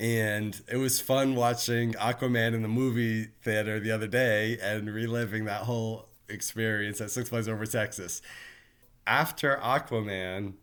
and 0.00 0.62
it 0.66 0.78
was 0.78 0.98
fun 0.98 1.34
watching 1.34 1.92
Aquaman 1.92 2.54
in 2.54 2.62
the 2.62 2.68
movie 2.68 3.28
theater 3.42 3.78
the 3.78 3.90
other 3.90 4.06
day 4.06 4.56
and 4.62 4.92
reliving 4.92 5.44
that 5.44 5.62
whole 5.62 6.08
experience 6.30 7.00
at 7.00 7.10
Six 7.10 7.28
Flags 7.28 7.48
Over 7.48 7.66
Texas. 7.66 8.22
After 9.06 9.56
Aquaman, 9.56 10.54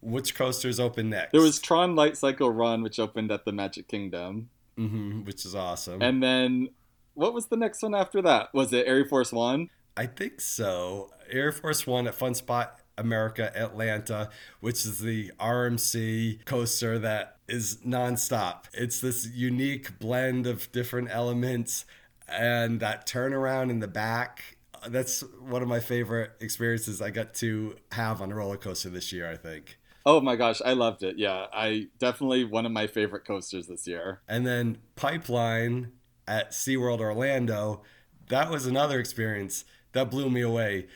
which 0.00 0.34
coasters 0.34 0.78
open 0.78 1.10
next? 1.10 1.32
There 1.32 1.40
was 1.40 1.58
Tron 1.58 1.96
Light 1.96 2.16
Cycle 2.16 2.50
Run, 2.50 2.82
which 2.82 2.98
opened 2.98 3.32
at 3.32 3.44
the 3.44 3.52
Magic 3.52 3.88
Kingdom, 3.88 4.50
mm-hmm, 4.78 5.24
which 5.24 5.44
is 5.44 5.54
awesome. 5.54 6.02
And 6.02 6.22
then 6.22 6.68
what 7.14 7.34
was 7.34 7.46
the 7.46 7.56
next 7.56 7.82
one 7.82 7.94
after 7.94 8.22
that? 8.22 8.54
Was 8.54 8.72
it 8.72 8.86
Air 8.86 9.04
Force 9.04 9.32
One? 9.32 9.70
I 9.96 10.06
think 10.06 10.40
so. 10.40 11.10
Air 11.28 11.50
Force 11.50 11.86
One 11.86 12.06
at 12.06 12.14
Fun 12.14 12.34
Spot 12.34 12.78
America 12.96 13.56
Atlanta, 13.56 14.30
which 14.60 14.84
is 14.84 15.00
the 15.00 15.32
RMC 15.40 16.44
coaster 16.44 16.98
that 16.98 17.36
is 17.48 17.78
nonstop. 17.78 18.64
It's 18.74 19.00
this 19.00 19.26
unique 19.26 19.98
blend 19.98 20.46
of 20.46 20.70
different 20.72 21.08
elements 21.10 21.84
and 22.28 22.80
that 22.80 23.06
turnaround 23.06 23.70
in 23.70 23.80
the 23.80 23.88
back. 23.88 24.57
That's 24.86 25.22
one 25.40 25.62
of 25.62 25.68
my 25.68 25.80
favorite 25.80 26.32
experiences 26.40 27.02
I 27.02 27.10
got 27.10 27.34
to 27.34 27.76
have 27.92 28.22
on 28.22 28.30
a 28.30 28.34
roller 28.34 28.56
coaster 28.56 28.88
this 28.90 29.12
year, 29.12 29.30
I 29.30 29.36
think. 29.36 29.78
Oh 30.06 30.20
my 30.20 30.36
gosh, 30.36 30.62
I 30.64 30.72
loved 30.72 31.02
it. 31.02 31.18
Yeah, 31.18 31.46
I 31.52 31.88
definitely 31.98 32.44
one 32.44 32.64
of 32.64 32.72
my 32.72 32.86
favorite 32.86 33.26
coasters 33.26 33.66
this 33.66 33.86
year. 33.86 34.20
And 34.28 34.46
then 34.46 34.78
Pipeline 34.96 35.92
at 36.26 36.52
SeaWorld 36.52 37.00
Orlando, 37.00 37.82
that 38.28 38.50
was 38.50 38.66
another 38.66 39.00
experience 39.00 39.64
that 39.92 40.10
blew 40.10 40.30
me 40.30 40.40
away 40.40 40.86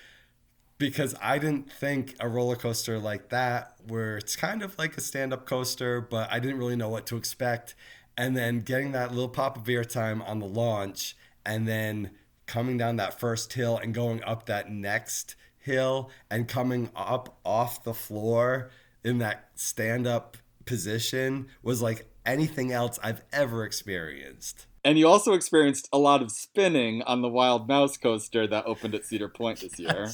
because 0.78 1.14
I 1.22 1.38
didn't 1.38 1.70
think 1.70 2.16
a 2.20 2.28
roller 2.28 2.56
coaster 2.56 2.98
like 2.98 3.28
that, 3.28 3.76
where 3.86 4.16
it's 4.16 4.34
kind 4.34 4.62
of 4.62 4.76
like 4.78 4.96
a 4.96 5.00
stand 5.00 5.32
up 5.32 5.46
coaster, 5.46 6.00
but 6.00 6.30
I 6.30 6.40
didn't 6.40 6.58
really 6.58 6.76
know 6.76 6.88
what 6.88 7.06
to 7.06 7.16
expect. 7.16 7.74
And 8.16 8.36
then 8.36 8.60
getting 8.60 8.92
that 8.92 9.10
little 9.10 9.28
pop 9.28 9.56
of 9.56 9.68
air 9.68 9.84
time 9.84 10.22
on 10.22 10.38
the 10.38 10.46
launch, 10.46 11.16
and 11.46 11.68
then 11.68 12.10
coming 12.52 12.76
down 12.76 12.96
that 12.96 13.18
first 13.18 13.50
hill 13.54 13.78
and 13.78 13.94
going 13.94 14.22
up 14.24 14.44
that 14.44 14.70
next 14.70 15.36
hill 15.56 16.10
and 16.30 16.46
coming 16.46 16.90
up 16.94 17.38
off 17.46 17.82
the 17.82 17.94
floor 17.94 18.70
in 19.02 19.16
that 19.16 19.48
stand 19.54 20.06
up 20.06 20.36
position 20.66 21.46
was 21.62 21.80
like 21.80 22.06
anything 22.26 22.70
else 22.70 22.98
I've 23.02 23.22
ever 23.32 23.64
experienced. 23.64 24.66
And 24.84 24.98
you 24.98 25.08
also 25.08 25.32
experienced 25.32 25.88
a 25.94 25.98
lot 25.98 26.20
of 26.20 26.30
spinning 26.30 27.00
on 27.04 27.22
the 27.22 27.28
Wild 27.28 27.68
Mouse 27.68 27.96
coaster 27.96 28.46
that 28.46 28.66
opened 28.66 28.94
at 28.94 29.06
Cedar 29.06 29.30
Point 29.30 29.60
this 29.60 29.78
year. 29.78 30.10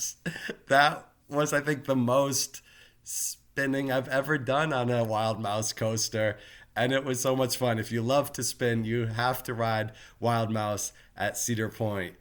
that 0.69 1.09
was, 1.29 1.53
I 1.53 1.61
think, 1.61 1.87
the 1.87 1.97
most 1.97 2.63
spinning 3.03 3.91
I've 3.91 4.09
ever 4.09 4.39
done 4.39 4.73
on 4.73 4.91
a 4.91 5.03
Wild 5.03 5.41
Mouse 5.41 5.73
coaster. 5.73 6.39
And 6.77 6.93
it 6.93 7.05
was 7.05 7.21
so 7.21 7.35
much 7.35 7.57
fun. 7.57 7.81
If 7.81 7.91
you 7.91 8.01
love 8.01 8.31
to 8.35 8.45
spin, 8.45 8.85
you 8.85 9.07
have 9.07 9.43
to 9.43 9.55
ride 9.55 9.91
Wild 10.21 10.53
Mouse 10.53 10.93
at 11.17 11.37
Cedar 11.37 11.69
Point. 11.69 12.15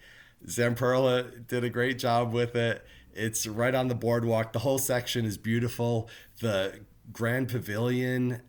Zamperla 0.45 1.47
did 1.47 1.63
a 1.63 1.69
great 1.69 2.00
job 2.00 2.34
with 2.34 2.56
it. 2.56 2.86
It's 3.13 3.47
right 3.47 3.73
on 3.73 3.88
the 3.88 3.95
boardwalk. 3.95 4.54
The 4.54 4.60
whole 4.60 4.78
section 4.78 5.26
is 5.26 5.38
beautiful. 5.38 6.10
The 6.39 6.82
Grand 7.12 7.50
Pavilion 7.50 8.41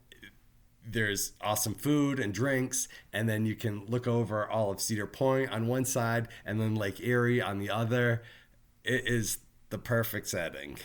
there's 0.90 1.32
awesome 1.40 1.74
food 1.74 2.18
and 2.18 2.32
drinks, 2.32 2.88
and 3.12 3.28
then 3.28 3.46
you 3.46 3.54
can 3.54 3.84
look 3.86 4.06
over 4.06 4.48
all 4.48 4.70
of 4.70 4.80
Cedar 4.80 5.06
Point 5.06 5.50
on 5.50 5.66
one 5.66 5.84
side 5.84 6.28
and 6.44 6.60
then 6.60 6.74
Lake 6.74 7.00
Erie 7.00 7.42
on 7.42 7.58
the 7.58 7.70
other. 7.70 8.22
It 8.84 9.06
is 9.06 9.38
the 9.70 9.78
perfect 9.78 10.28
setting. 10.28 10.78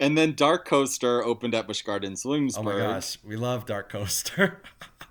And 0.00 0.16
then 0.16 0.34
Dark 0.34 0.64
Coaster 0.64 1.24
opened 1.24 1.54
at 1.54 1.66
Busch 1.66 1.82
Gardens 1.82 2.24
Williamsburg. 2.24 2.66
Oh 2.66 2.70
my 2.70 2.78
gosh, 2.78 3.18
we 3.24 3.36
love 3.36 3.66
Dark 3.66 3.90
Coaster. 3.90 4.62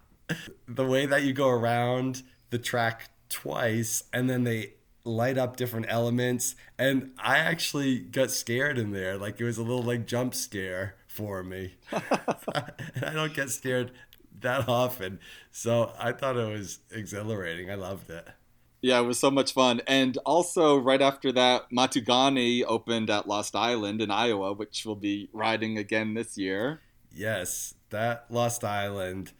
the 0.67 0.85
way 0.85 1.05
that 1.05 1.23
you 1.23 1.33
go 1.33 1.49
around 1.49 2.23
the 2.49 2.59
track 2.59 3.09
twice 3.27 4.03
and 4.13 4.29
then 4.29 4.45
they 4.45 4.75
light 5.07 5.37
up 5.37 5.55
different 5.55 5.85
elements 5.89 6.55
and 6.77 7.11
I 7.17 7.37
actually 7.37 7.99
got 7.99 8.29
scared 8.29 8.77
in 8.77 8.91
there 8.91 9.17
like 9.17 9.39
it 9.39 9.45
was 9.45 9.57
a 9.57 9.63
little 9.63 9.83
like 9.83 10.05
jump 10.05 10.35
scare 10.35 10.95
for 11.07 11.43
me. 11.43 11.75
and 11.91 12.03
I 13.03 13.13
don't 13.13 13.33
get 13.33 13.49
scared 13.49 13.91
that 14.41 14.69
often. 14.69 15.19
So 15.51 15.91
I 15.99 16.11
thought 16.11 16.37
it 16.37 16.51
was 16.51 16.79
exhilarating. 16.91 17.71
I 17.71 17.75
loved 17.75 18.09
it. 18.09 18.27
Yeah, 18.81 18.99
it 18.99 19.05
was 19.05 19.19
so 19.19 19.31
much 19.31 19.53
fun. 19.53 19.81
And 19.87 20.17
also, 20.25 20.77
right 20.77 21.01
after 21.01 21.31
that, 21.31 21.71
Matugani 21.71 22.63
opened 22.65 23.09
at 23.09 23.27
Lost 23.27 23.55
Island 23.55 24.01
in 24.01 24.11
Iowa, 24.11 24.53
which 24.53 24.85
we'll 24.85 24.95
be 24.95 25.29
riding 25.33 25.77
again 25.77 26.13
this 26.13 26.37
year. 26.37 26.81
Yes, 27.11 27.73
that 27.89 28.27
Lost 28.29 28.63
Island 28.63 29.33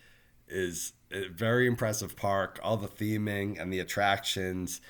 is 0.48 0.94
a 1.12 1.28
very 1.28 1.68
impressive 1.68 2.16
park. 2.16 2.60
All 2.64 2.78
the 2.78 2.88
theming 2.88 3.62
and 3.62 3.72
the 3.72 3.80
attractions 3.80 4.82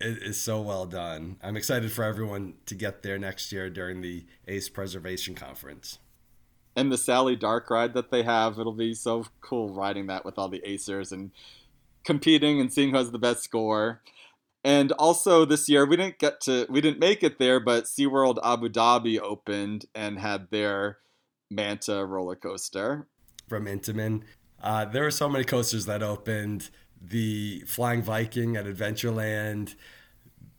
it 0.00 0.22
is 0.22 0.40
so 0.40 0.60
well 0.60 0.86
done. 0.86 1.36
I'm 1.42 1.56
excited 1.56 1.92
for 1.92 2.04
everyone 2.04 2.54
to 2.66 2.74
get 2.74 3.02
there 3.02 3.18
next 3.18 3.52
year 3.52 3.70
during 3.70 4.00
the 4.00 4.26
ACE 4.46 4.68
Preservation 4.68 5.34
Conference 5.34 5.98
and 6.78 6.92
the 6.92 6.96
Sally 6.98 7.34
Dark 7.34 7.70
ride 7.70 7.92
that 7.94 8.12
they 8.12 8.22
have. 8.22 8.58
It'll 8.58 8.72
be 8.72 8.94
so 8.94 9.26
cool 9.40 9.74
riding 9.74 10.06
that 10.06 10.24
with 10.24 10.38
all 10.38 10.48
the 10.48 10.62
Acers 10.64 11.10
and 11.10 11.32
competing 12.04 12.60
and 12.60 12.72
seeing 12.72 12.90
who 12.90 12.96
has 12.96 13.10
the 13.10 13.18
best 13.18 13.42
score. 13.42 14.00
And 14.62 14.92
also 14.92 15.44
this 15.44 15.68
year 15.68 15.84
we 15.84 15.96
didn't 15.96 16.18
get 16.18 16.40
to 16.42 16.66
we 16.70 16.80
didn't 16.80 17.00
make 17.00 17.24
it 17.24 17.40
there, 17.40 17.58
but 17.58 17.84
SeaWorld 17.84 18.38
Abu 18.44 18.68
Dhabi 18.68 19.18
opened 19.18 19.86
and 19.92 20.20
had 20.20 20.50
their 20.50 20.98
Manta 21.50 22.06
roller 22.06 22.36
coaster. 22.36 23.08
From 23.48 23.66
Intamin. 23.66 24.22
Uh, 24.62 24.84
there 24.84 25.02
were 25.02 25.10
so 25.10 25.28
many 25.28 25.44
coasters 25.44 25.86
that 25.86 26.02
opened. 26.02 26.70
The 27.00 27.60
Flying 27.66 28.02
Viking 28.02 28.56
at 28.56 28.66
Adventureland, 28.66 29.74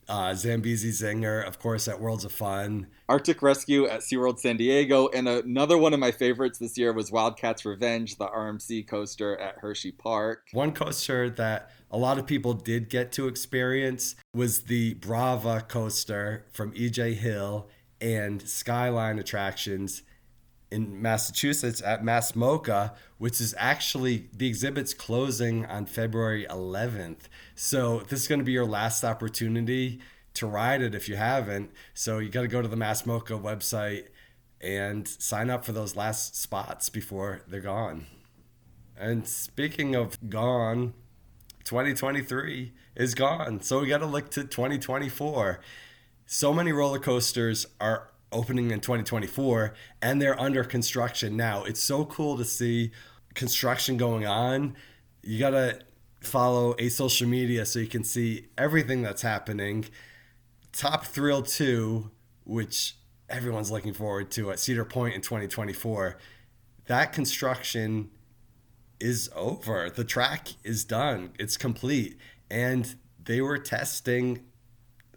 uh, 0.09 0.33
Zambezi 0.33 0.89
Zinger, 0.89 1.45
of 1.47 1.59
course, 1.59 1.87
at 1.87 2.01
Worlds 2.01 2.25
of 2.25 2.31
Fun. 2.31 2.87
Arctic 3.07 3.41
Rescue 3.41 3.85
at 3.85 4.01
SeaWorld 4.01 4.39
San 4.39 4.57
Diego. 4.57 5.07
And 5.09 5.27
another 5.27 5.77
one 5.77 5.93
of 5.93 5.99
my 5.99 6.11
favorites 6.11 6.57
this 6.57 6.77
year 6.77 6.91
was 6.91 7.11
Wildcats 7.11 7.63
Revenge, 7.63 8.17
the 8.17 8.27
RMC 8.27 8.87
coaster 8.87 9.37
at 9.37 9.59
Hershey 9.59 9.91
Park. 9.91 10.47
One 10.51 10.71
coaster 10.71 11.29
that 11.31 11.71
a 11.91 11.97
lot 11.97 12.17
of 12.17 12.25
people 12.25 12.53
did 12.53 12.89
get 12.89 13.11
to 13.13 13.27
experience 13.27 14.15
was 14.33 14.63
the 14.63 14.95
Brava 14.95 15.63
coaster 15.67 16.45
from 16.51 16.71
EJ 16.73 17.13
Hill 17.15 17.69
and 18.01 18.41
Skyline 18.47 19.19
Attractions 19.19 20.01
in 20.71 21.01
Massachusetts 21.01 21.81
at 21.83 22.03
Mass 22.03 22.33
MoCA, 22.33 22.93
which 23.17 23.41
is 23.41 23.55
actually 23.57 24.29
the 24.35 24.47
exhibit's 24.47 24.93
closing 24.93 25.65
on 25.65 25.85
February 25.85 26.45
11th. 26.49 27.27
So 27.55 27.99
this 27.99 28.21
is 28.21 28.27
going 28.27 28.39
to 28.39 28.45
be 28.45 28.51
your 28.51 28.65
last 28.65 29.03
opportunity 29.03 29.99
to 30.35 30.47
ride 30.47 30.81
it 30.81 30.93
if 30.93 31.09
you 31.09 31.15
haven't. 31.15 31.71
So 31.93 32.19
you 32.19 32.29
got 32.29 32.41
to 32.41 32.47
go 32.47 32.61
to 32.61 32.67
the 32.67 32.75
Mass 32.75 33.03
MoCA 33.03 33.41
website 33.41 34.07
and 34.61 35.07
sign 35.07 35.49
up 35.49 35.65
for 35.65 35.71
those 35.71 35.95
last 35.95 36.35
spots 36.35 36.89
before 36.89 37.41
they're 37.47 37.61
gone. 37.61 38.05
And 38.97 39.27
speaking 39.27 39.95
of 39.95 40.29
gone, 40.29 40.93
2023 41.63 42.73
is 42.95 43.15
gone. 43.15 43.61
So 43.61 43.79
we 43.79 43.87
got 43.87 43.99
to 43.99 44.05
look 44.05 44.29
to 44.31 44.43
2024. 44.43 45.61
So 46.25 46.53
many 46.53 46.71
roller 46.71 46.99
coasters 46.99 47.65
are 47.79 48.09
opening 48.31 48.71
in 48.71 48.79
2024 48.79 49.73
and 50.01 50.21
they're 50.21 50.39
under 50.39 50.63
construction 50.63 51.35
now. 51.35 51.63
It's 51.63 51.81
so 51.81 52.05
cool 52.05 52.37
to 52.37 52.45
see 52.45 52.91
construction 53.33 53.97
going 53.97 54.25
on. 54.25 54.75
You 55.23 55.39
got 55.39 55.51
to 55.51 55.79
follow 56.21 56.75
a 56.77 56.89
social 56.89 57.27
media 57.27 57.65
so 57.65 57.79
you 57.79 57.87
can 57.87 58.03
see 58.03 58.47
everything 58.57 59.01
that's 59.01 59.21
happening. 59.21 59.85
Top 60.71 61.05
Thrill 61.05 61.41
2, 61.41 62.11
which 62.43 62.95
everyone's 63.29 63.71
looking 63.71 63.93
forward 63.93 64.31
to 64.31 64.51
at 64.51 64.59
Cedar 64.59 64.85
Point 64.85 65.15
in 65.15 65.21
2024. 65.21 66.17
That 66.87 67.13
construction 67.13 68.09
is 68.99 69.29
over. 69.35 69.89
The 69.89 70.03
track 70.03 70.49
is 70.63 70.83
done. 70.83 71.31
It's 71.39 71.57
complete. 71.57 72.17
And 72.49 72.95
they 73.23 73.41
were 73.41 73.57
testing 73.57 74.45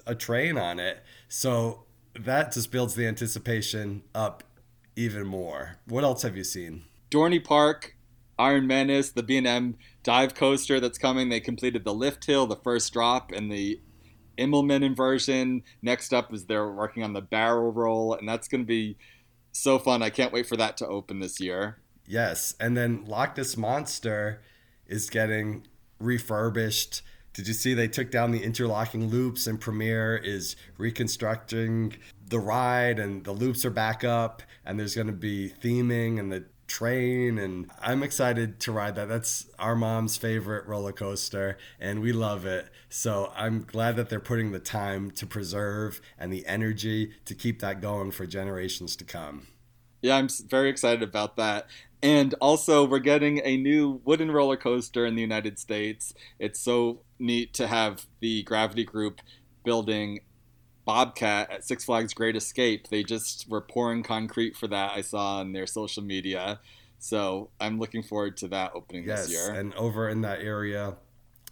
a 0.06 0.14
train 0.14 0.58
on 0.58 0.78
it. 0.78 1.02
So 1.28 1.84
that 2.18 2.52
just 2.52 2.70
builds 2.70 2.94
the 2.94 3.06
anticipation 3.06 4.02
up 4.14 4.44
even 4.96 5.26
more. 5.26 5.78
What 5.86 6.04
else 6.04 6.22
have 6.22 6.36
you 6.36 6.44
seen? 6.44 6.84
Dorney 7.10 7.42
Park 7.42 7.96
Iron 8.38 8.66
Menace, 8.66 9.10
the 9.10 9.22
B&M 9.22 9.76
dive 10.02 10.34
coaster 10.34 10.80
that's 10.80 10.98
coming. 10.98 11.28
They 11.28 11.40
completed 11.40 11.84
the 11.84 11.94
lift 11.94 12.24
hill, 12.24 12.46
the 12.46 12.56
first 12.56 12.92
drop, 12.92 13.30
and 13.30 13.50
the 13.50 13.80
Immelmann 14.38 14.82
inversion. 14.82 15.62
Next 15.82 16.12
up 16.12 16.32
is 16.32 16.46
they're 16.46 16.70
working 16.70 17.02
on 17.02 17.12
the 17.12 17.20
barrel 17.20 17.72
roll, 17.72 18.14
and 18.14 18.28
that's 18.28 18.48
going 18.48 18.62
to 18.62 18.66
be 18.66 18.96
so 19.52 19.78
fun. 19.78 20.02
I 20.02 20.10
can't 20.10 20.32
wait 20.32 20.46
for 20.46 20.56
that 20.56 20.76
to 20.78 20.86
open 20.88 21.20
this 21.20 21.40
year. 21.40 21.78
Yes, 22.06 22.56
and 22.58 22.76
then 22.76 23.04
Loch 23.04 23.36
Ness 23.36 23.56
Monster 23.56 24.42
is 24.86 25.08
getting 25.08 25.66
refurbished. 26.00 27.02
Did 27.34 27.48
you 27.48 27.54
see 27.54 27.72
they 27.72 27.88
took 27.88 28.10
down 28.10 28.30
the 28.30 28.42
interlocking 28.42 29.08
loops 29.08 29.46
and 29.46 29.58
Premier 29.58 30.16
is 30.16 30.54
reconstructing 30.76 31.96
the 32.28 32.38
ride 32.38 32.98
and 32.98 33.24
the 33.24 33.32
loops 33.32 33.64
are 33.64 33.70
back 33.70 34.04
up 34.04 34.42
and 34.66 34.78
there's 34.78 34.94
going 34.94 35.06
to 35.06 35.14
be 35.14 35.50
theming 35.62 36.18
and 36.18 36.30
the 36.30 36.44
train 36.66 37.38
and 37.38 37.70
I'm 37.80 38.02
excited 38.02 38.60
to 38.60 38.72
ride 38.72 38.96
that. 38.96 39.08
That's 39.08 39.46
our 39.58 39.74
mom's 39.74 40.18
favorite 40.18 40.66
roller 40.66 40.92
coaster 40.92 41.56
and 41.80 42.00
we 42.00 42.12
love 42.12 42.44
it. 42.44 42.68
So 42.90 43.32
I'm 43.34 43.64
glad 43.64 43.96
that 43.96 44.10
they're 44.10 44.20
putting 44.20 44.52
the 44.52 44.60
time 44.60 45.10
to 45.12 45.26
preserve 45.26 46.02
and 46.18 46.30
the 46.30 46.46
energy 46.46 47.12
to 47.24 47.34
keep 47.34 47.60
that 47.60 47.80
going 47.80 48.10
for 48.10 48.26
generations 48.26 48.94
to 48.96 49.04
come. 49.04 49.46
Yeah, 50.02 50.16
I'm 50.16 50.28
very 50.48 50.68
excited 50.68 51.02
about 51.02 51.36
that. 51.36 51.68
And 52.02 52.34
also, 52.40 52.84
we're 52.84 52.98
getting 52.98 53.40
a 53.44 53.56
new 53.56 54.00
wooden 54.04 54.32
roller 54.32 54.56
coaster 54.56 55.06
in 55.06 55.14
the 55.14 55.20
United 55.20 55.58
States. 55.58 56.12
It's 56.40 56.60
so 56.60 57.02
neat 57.20 57.54
to 57.54 57.68
have 57.68 58.06
the 58.20 58.42
Gravity 58.42 58.84
Group 58.84 59.20
building 59.64 60.20
Bobcat 60.84 61.50
at 61.50 61.64
Six 61.64 61.84
Flags 61.84 62.12
Great 62.12 62.34
Escape. 62.34 62.88
They 62.88 63.04
just 63.04 63.48
were 63.48 63.60
pouring 63.60 64.02
concrete 64.02 64.56
for 64.56 64.66
that, 64.66 64.92
I 64.92 65.02
saw 65.02 65.38
on 65.38 65.52
their 65.52 65.66
social 65.66 66.02
media. 66.02 66.58
So 66.98 67.50
I'm 67.60 67.78
looking 67.78 68.02
forward 68.02 68.36
to 68.38 68.48
that 68.48 68.72
opening 68.74 69.04
yes, 69.06 69.26
this 69.26 69.32
year. 69.32 69.54
And 69.54 69.72
over 69.74 70.08
in 70.08 70.22
that 70.22 70.40
area, 70.40 70.96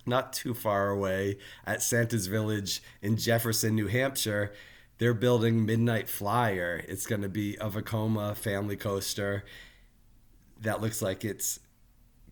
not 0.06 0.32
too 0.32 0.54
far 0.54 0.90
away 0.90 1.38
at 1.64 1.82
Santa's 1.82 2.26
Village 2.26 2.82
in 3.02 3.16
Jefferson, 3.16 3.74
New 3.74 3.86
Hampshire, 3.86 4.52
they're 5.00 5.14
building 5.14 5.64
Midnight 5.64 6.10
Flyer. 6.10 6.84
It's 6.86 7.06
going 7.06 7.22
to 7.22 7.28
be 7.28 7.56
a 7.56 7.70
Vekoma 7.70 8.36
family 8.36 8.76
coaster 8.76 9.44
that 10.60 10.82
looks 10.82 11.00
like 11.00 11.24
it's 11.24 11.58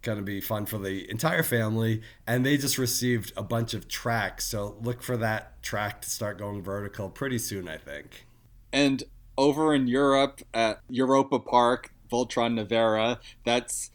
going 0.02 0.18
to 0.18 0.24
be 0.24 0.42
fun 0.42 0.66
for 0.66 0.76
the 0.76 1.10
entire 1.10 1.42
family. 1.42 2.02
And 2.26 2.44
they 2.44 2.58
just 2.58 2.76
received 2.76 3.32
a 3.38 3.42
bunch 3.42 3.72
of 3.72 3.88
tracks. 3.88 4.44
So 4.44 4.76
look 4.82 5.02
for 5.02 5.16
that 5.16 5.62
track 5.62 6.02
to 6.02 6.10
start 6.10 6.38
going 6.38 6.62
vertical 6.62 7.08
pretty 7.08 7.38
soon, 7.38 7.68
I 7.68 7.78
think. 7.78 8.26
And 8.70 9.02
over 9.38 9.74
in 9.74 9.88
Europe 9.88 10.42
at 10.52 10.82
Europa 10.90 11.38
Park, 11.38 11.94
Voltron 12.12 12.62
Nevera, 12.62 13.18
that's 13.46 13.90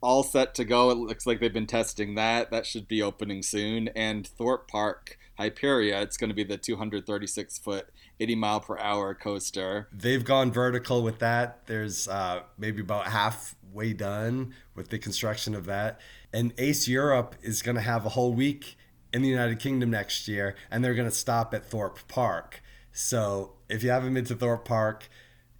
all 0.00 0.22
set 0.22 0.54
to 0.54 0.64
go. 0.64 0.88
It 0.90 0.96
looks 0.96 1.26
like 1.26 1.40
they've 1.40 1.52
been 1.52 1.66
testing 1.66 2.14
that. 2.14 2.50
That 2.50 2.64
should 2.64 2.88
be 2.88 3.02
opening 3.02 3.42
soon. 3.42 3.88
And 3.88 4.26
Thorpe 4.26 4.68
Park, 4.68 5.18
Hyperia, 5.38 6.00
it's 6.00 6.16
going 6.16 6.30
to 6.30 6.34
be 6.34 6.44
the 6.44 6.56
236 6.56 7.58
foot 7.58 7.90
80 8.20 8.34
mile 8.36 8.60
per 8.60 8.78
hour 8.78 9.14
coaster. 9.14 9.88
They've 9.92 10.24
gone 10.24 10.52
vertical 10.52 11.02
with 11.02 11.18
that. 11.18 11.66
There's 11.66 12.08
uh, 12.08 12.42
maybe 12.58 12.80
about 12.80 13.06
halfway 13.08 13.92
done 13.92 14.54
with 14.74 14.88
the 14.88 14.98
construction 14.98 15.54
of 15.54 15.66
that. 15.66 16.00
And 16.32 16.52
Ace 16.58 16.88
Europe 16.88 17.34
is 17.42 17.62
going 17.62 17.76
to 17.76 17.82
have 17.82 18.06
a 18.06 18.10
whole 18.10 18.32
week 18.32 18.76
in 19.12 19.22
the 19.22 19.28
United 19.28 19.58
Kingdom 19.58 19.90
next 19.90 20.28
year, 20.28 20.54
and 20.70 20.84
they're 20.84 20.94
going 20.94 21.08
to 21.08 21.14
stop 21.14 21.54
at 21.54 21.64
Thorpe 21.64 21.98
Park. 22.08 22.62
So 22.92 23.54
if 23.68 23.82
you 23.82 23.90
haven't 23.90 24.14
been 24.14 24.24
to 24.26 24.34
Thorpe 24.34 24.64
Park, 24.64 25.08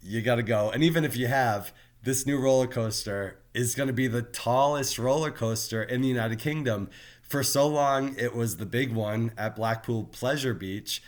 you 0.02 0.22
got 0.22 0.36
to 0.36 0.42
go. 0.42 0.70
And 0.70 0.82
even 0.82 1.04
if 1.04 1.16
you 1.16 1.26
have, 1.26 1.72
this 2.02 2.26
new 2.26 2.38
roller 2.38 2.66
coaster 2.66 3.38
is 3.52 3.74
going 3.74 3.88
to 3.88 3.92
be 3.92 4.06
the 4.06 4.22
tallest 4.22 4.98
roller 4.98 5.30
coaster 5.30 5.82
in 5.82 6.02
the 6.02 6.08
United 6.08 6.38
Kingdom. 6.38 6.88
For 7.22 7.42
so 7.42 7.66
long, 7.66 8.14
it 8.16 8.34
was 8.34 8.58
the 8.58 8.66
big 8.66 8.92
one 8.92 9.32
at 9.36 9.56
Blackpool 9.56 10.04
Pleasure 10.04 10.54
Beach 10.54 11.02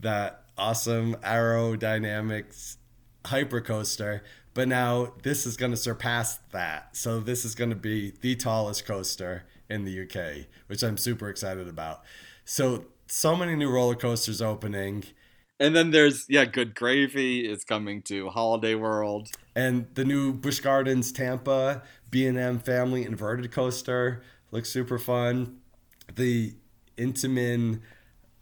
that 0.00 0.43
awesome 0.56 1.16
Arrow 1.22 1.76
Dynamics 1.76 2.78
hypercoaster. 3.24 4.20
But 4.54 4.68
now 4.68 5.14
this 5.22 5.46
is 5.46 5.56
going 5.56 5.72
to 5.72 5.76
surpass 5.76 6.36
that. 6.52 6.96
So 6.96 7.20
this 7.20 7.44
is 7.44 7.54
going 7.54 7.70
to 7.70 7.76
be 7.76 8.12
the 8.20 8.36
tallest 8.36 8.86
coaster 8.86 9.44
in 9.68 9.84
the 9.84 10.02
UK, 10.02 10.46
which 10.68 10.82
I'm 10.82 10.96
super 10.96 11.28
excited 11.28 11.66
about. 11.68 12.02
So 12.44 12.86
so 13.06 13.36
many 13.36 13.56
new 13.56 13.70
roller 13.70 13.96
coasters 13.96 14.40
opening. 14.40 15.04
And 15.58 15.74
then 15.74 15.90
there's 15.90 16.26
yeah, 16.28 16.44
Good 16.44 16.74
Gravy 16.74 17.48
is 17.50 17.64
coming 17.64 18.02
to 18.02 18.28
Holiday 18.28 18.74
World. 18.74 19.28
And 19.56 19.86
the 19.94 20.04
new 20.04 20.32
Busch 20.32 20.60
Gardens 20.60 21.12
Tampa 21.12 21.82
B&M 22.10 22.60
Family 22.60 23.04
Inverted 23.04 23.50
Coaster 23.50 24.22
looks 24.52 24.68
super 24.68 24.98
fun. 24.98 25.58
The 26.14 26.54
Intamin 26.96 27.80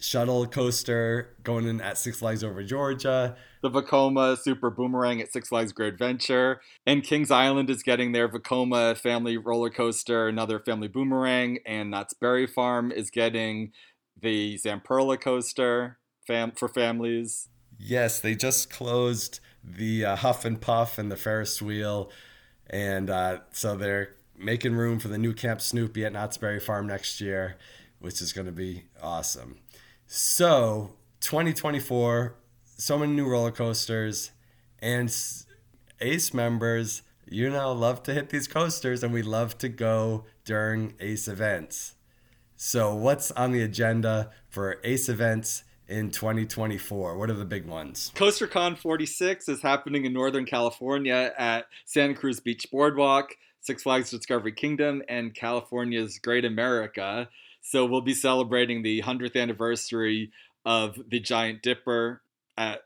shuttle 0.03 0.47
coaster 0.47 1.37
going 1.43 1.67
in 1.67 1.81
at 1.81 1.97
Six 1.97 2.19
Flags 2.19 2.43
over 2.43 2.63
Georgia. 2.63 3.37
The 3.63 3.71
Vekoma 3.71 4.37
Super 4.37 4.71
Boomerang 4.71 5.21
at 5.21 5.33
Six 5.33 5.49
Flags 5.49 5.73
Great 5.73 5.93
Adventure. 5.95 6.61
And 6.87 7.03
Kings 7.03 7.31
Island 7.31 7.71
is 7.71 7.83
getting 7.83 8.13
their 8.13 8.29
Vekoma 8.29 8.97
family 8.97 9.37
roller 9.37 9.71
coaster, 9.71 10.29
another 10.29 10.59
family 10.59 10.89
boomerang. 10.89 11.59
And 11.65 11.91
Knott's 11.91 12.15
Berry 12.15 12.47
Farm 12.47 12.91
is 12.91 13.11
getting 13.11 13.73
the 14.21 14.59
Zamperla 14.59 15.21
coaster 15.21 15.99
fam- 16.27 16.53
for 16.53 16.69
families. 16.69 17.49
Yes, 17.79 18.21
they 18.21 18.35
just 18.35 18.71
closed 18.71 19.41
the 19.65 20.05
uh, 20.05 20.17
Huff 20.17 20.45
and 20.45 20.61
Puff 20.61 20.99
and 20.99 21.11
the 21.11 21.17
Ferris 21.17 21.63
wheel. 21.63 22.11
And 22.69 23.09
uh, 23.09 23.41
so 23.53 23.77
they're 23.77 24.17
making 24.37 24.75
room 24.75 24.99
for 24.99 25.09
the 25.09 25.19
new 25.19 25.33
Camp 25.33 25.61
Snoopy 25.61 26.05
at 26.05 26.13
Knott's 26.13 26.37
Berry 26.37 26.61
Farm 26.61 26.87
next 26.87 27.21
year, 27.21 27.57
which 28.01 28.21
is 28.21 28.33
going 28.33 28.47
to 28.47 28.53
be 28.53 28.85
awesome. 29.01 29.59
So, 30.07 30.97
2024, 31.21 32.35
so 32.77 32.99
many 32.99 33.13
new 33.13 33.27
roller 33.27 33.51
coasters, 33.51 34.33
and 34.81 35.15
ACE 36.01 36.35
members, 36.35 37.03
you 37.29 37.49
know, 37.49 37.73
love 37.73 38.03
to 38.05 38.13
hit 38.13 38.29
these 38.31 38.49
coasters, 38.49 39.03
and 39.03 39.13
we 39.13 39.23
love 39.23 39.57
to 39.59 39.69
go 39.69 40.25
during 40.45 40.95
ACE 41.01 41.29
events. 41.29 41.95
So, 42.57 42.95
what's 42.95 43.31
on 43.33 43.53
the 43.53 43.63
agenda 43.63 44.31
for 44.49 44.81
ACE 44.85 45.09
events 45.09 45.65
in 45.89 46.11
2024? 46.11 47.17
What 47.17 47.31
are 47.31 47.35
the 47.35 47.45
big 47.45 47.67
ones? 47.67 48.13
CoasterCon 48.15 48.77
46 48.77 49.49
is 49.49 49.63
happening 49.63 50.05
in 50.05 50.13
Northern 50.13 50.45
California 50.45 51.33
at 51.39 51.67
Santa 51.85 52.15
Cruz 52.15 52.41
Beach 52.41 52.67
Boardwalk, 52.71 53.37
Six 53.61 53.83
Flags 53.83 54.11
Discovery 54.11 54.53
Kingdom, 54.53 55.03
and 55.09 55.35
California's 55.35 56.19
Great 56.19 56.45
America. 56.45 57.29
So 57.63 57.87
we'll 57.87 58.01
be 58.01 58.15
celebrating 58.15 58.83
the 58.83 59.03
100th 59.03 59.41
anniversary 59.41 60.33
of 60.65 60.99
the 61.09 61.21
Giant 61.21 61.63
Dipper 61.63 62.23
at 62.57 62.83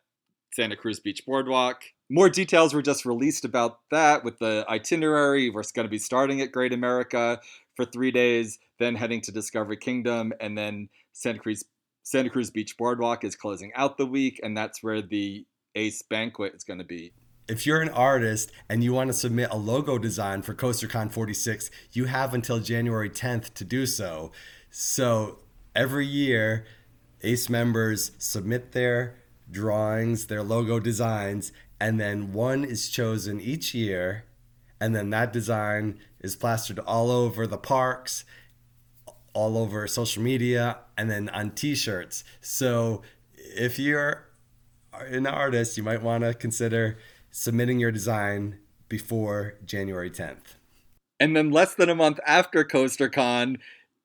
Santa 0.52 0.76
Cruz 0.76 1.00
Beach 1.00 1.24
Boardwalk. 1.26 1.82
More 2.08 2.28
details 2.28 2.72
were 2.72 2.82
just 2.82 3.04
released 3.04 3.44
about 3.44 3.80
that 3.90 4.22
with 4.22 4.38
the 4.38 4.64
itinerary. 4.68 5.50
We're 5.50 5.64
going 5.74 5.86
to 5.86 5.90
be 5.90 5.98
starting 5.98 6.40
at 6.40 6.52
Great 6.52 6.72
America 6.72 7.40
for 7.74 7.84
three 7.84 8.10
days, 8.10 8.58
then 8.78 8.94
heading 8.94 9.20
to 9.22 9.32
Discovery 9.32 9.76
Kingdom, 9.76 10.32
and 10.40 10.56
then 10.56 10.88
Santa 11.12 11.38
Cruz 11.38 11.64
Santa 12.02 12.30
Cruz 12.30 12.50
Beach 12.50 12.76
Boardwalk 12.76 13.24
is 13.24 13.34
closing 13.34 13.72
out 13.74 13.98
the 13.98 14.06
week, 14.06 14.38
and 14.42 14.56
that's 14.56 14.82
where 14.82 15.02
the 15.02 15.44
Ace 15.74 16.02
Banquet 16.02 16.54
is 16.54 16.62
going 16.62 16.78
to 16.78 16.84
be 16.84 17.12
if 17.48 17.66
you're 17.66 17.80
an 17.80 17.90
artist 17.90 18.50
and 18.68 18.82
you 18.82 18.92
want 18.92 19.08
to 19.08 19.14
submit 19.14 19.50
a 19.50 19.56
logo 19.56 19.98
design 19.98 20.42
for 20.42 20.54
CoasterCon 20.54 21.12
46, 21.12 21.70
you 21.92 22.06
have 22.06 22.34
until 22.34 22.58
January 22.58 23.08
10th 23.08 23.54
to 23.54 23.64
do 23.64 23.86
so. 23.86 24.32
So 24.78 25.38
every 25.74 26.04
year, 26.06 26.66
ACE 27.22 27.48
members 27.48 28.10
submit 28.18 28.72
their 28.72 29.16
drawings, 29.50 30.26
their 30.26 30.42
logo 30.42 30.78
designs, 30.78 31.50
and 31.80 31.98
then 31.98 32.34
one 32.34 32.62
is 32.62 32.90
chosen 32.90 33.40
each 33.40 33.72
year. 33.72 34.26
And 34.78 34.94
then 34.94 35.08
that 35.08 35.32
design 35.32 35.98
is 36.20 36.36
plastered 36.36 36.78
all 36.80 37.10
over 37.10 37.46
the 37.46 37.56
parks, 37.56 38.26
all 39.32 39.56
over 39.56 39.86
social 39.86 40.22
media, 40.22 40.80
and 40.98 41.10
then 41.10 41.30
on 41.30 41.52
t 41.52 41.74
shirts. 41.74 42.22
So 42.42 43.00
if 43.34 43.78
you're 43.78 44.26
an 44.92 45.26
artist, 45.26 45.78
you 45.78 45.84
might 45.84 46.02
want 46.02 46.22
to 46.22 46.34
consider 46.34 46.98
submitting 47.30 47.80
your 47.80 47.92
design 47.92 48.58
before 48.90 49.54
January 49.64 50.10
10th. 50.10 50.56
And 51.18 51.34
then 51.34 51.50
less 51.50 51.74
than 51.74 51.88
a 51.88 51.94
month 51.94 52.20
after 52.26 52.62
CoasterCon, 52.62 53.56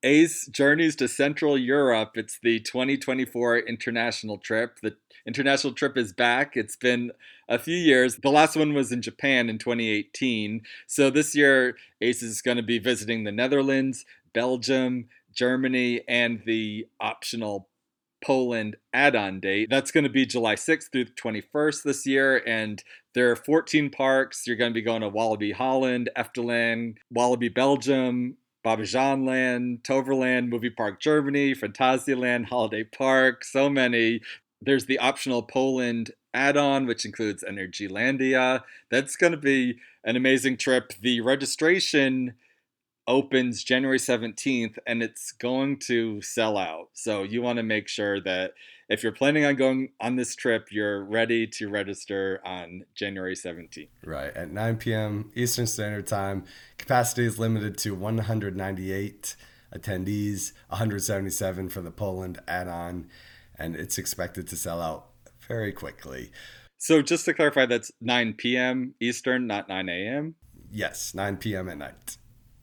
Ace 0.03 0.47
journeys 0.47 0.95
to 0.97 1.07
Central 1.07 1.57
Europe. 1.57 2.11
It's 2.15 2.39
the 2.41 2.59
2024 2.59 3.59
international 3.59 4.37
trip. 4.37 4.79
The 4.81 4.95
international 5.27 5.73
trip 5.73 5.97
is 5.97 6.11
back. 6.11 6.57
It's 6.57 6.75
been 6.75 7.11
a 7.47 7.59
few 7.59 7.77
years. 7.77 8.17
The 8.17 8.31
last 8.31 8.55
one 8.55 8.73
was 8.73 8.91
in 8.91 9.01
Japan 9.01 9.49
in 9.49 9.57
2018. 9.59 10.61
So 10.87 11.09
this 11.09 11.35
year, 11.35 11.75
Ace 12.01 12.23
is 12.23 12.41
going 12.41 12.57
to 12.57 12.63
be 12.63 12.79
visiting 12.79 13.23
the 13.23 13.31
Netherlands, 13.31 14.05
Belgium, 14.33 15.07
Germany, 15.33 16.01
and 16.07 16.41
the 16.45 16.87
optional 16.99 17.67
Poland 18.23 18.77
add 18.93 19.15
on 19.15 19.39
date. 19.39 19.69
That's 19.69 19.91
going 19.91 20.03
to 20.03 20.09
be 20.09 20.25
July 20.25 20.55
6th 20.55 20.91
through 20.91 21.05
21st 21.05 21.83
this 21.83 22.05
year. 22.05 22.41
And 22.45 22.83
there 23.13 23.31
are 23.31 23.35
14 23.35 23.89
parks. 23.89 24.45
You're 24.45 24.55
going 24.55 24.71
to 24.71 24.75
be 24.75 24.81
going 24.81 25.01
to 25.01 25.09
Walibi 25.09 25.53
Holland, 25.53 26.09
Efteling, 26.15 26.97
Walibi 27.13 27.53
Belgium, 27.53 28.37
Bobbejaanland, 28.63 29.83
Toverland, 29.83 30.49
Movie 30.49 30.69
Park 30.69 30.99
Germany, 30.99 31.55
Phantasialand, 31.55 32.45
Holiday 32.45 32.83
Park, 32.83 33.43
so 33.43 33.69
many. 33.69 34.21
There's 34.61 34.85
the 34.85 34.99
optional 34.99 35.41
Poland 35.43 36.11
add 36.33 36.57
on, 36.57 36.85
which 36.85 37.05
includes 37.05 37.43
Energylandia. 37.43 38.63
That's 38.89 39.15
going 39.15 39.31
to 39.31 39.37
be 39.37 39.79
an 40.03 40.15
amazing 40.15 40.57
trip. 40.57 40.93
The 41.01 41.21
registration 41.21 42.35
opens 43.07 43.63
January 43.63 43.97
17th 43.97 44.77
and 44.85 45.01
it's 45.01 45.31
going 45.31 45.77
to 45.87 46.21
sell 46.21 46.57
out. 46.57 46.89
So 46.93 47.23
you 47.23 47.41
want 47.41 47.57
to 47.57 47.63
make 47.63 47.87
sure 47.87 48.21
that 48.21 48.53
if 48.89 49.03
you're 49.03 49.11
planning 49.11 49.45
on 49.45 49.55
going 49.55 49.89
on 50.01 50.17
this 50.17 50.35
trip, 50.35 50.67
you're 50.71 51.03
ready 51.03 51.47
to 51.47 51.69
register 51.69 52.41
on 52.45 52.83
January 52.93 53.35
17th. 53.35 53.87
Right. 54.05 54.35
At 54.35 54.51
9 54.51 54.77
p.m. 54.77 55.31
Eastern 55.33 55.65
Standard 55.65 56.07
Time, 56.07 56.43
capacity 56.77 57.25
is 57.25 57.39
limited 57.39 57.77
to 57.79 57.95
198 57.95 59.35
attendees, 59.73 60.51
177 60.67 61.69
for 61.69 61.81
the 61.81 61.91
Poland 61.91 62.41
add 62.47 62.67
on, 62.67 63.07
and 63.57 63.75
it's 63.75 63.97
expected 63.97 64.47
to 64.49 64.55
sell 64.55 64.81
out 64.81 65.07
very 65.47 65.71
quickly. 65.71 66.31
So 66.77 67.01
just 67.01 67.25
to 67.25 67.33
clarify, 67.33 67.67
that's 67.67 67.91
9 68.01 68.33
p.m. 68.33 68.95
Eastern, 68.99 69.47
not 69.47 69.69
9 69.69 69.87
a.m.? 69.87 70.35
Yes, 70.69 71.13
9 71.13 71.37
p.m. 71.37 71.69
at 71.69 71.77
night. 71.77 72.17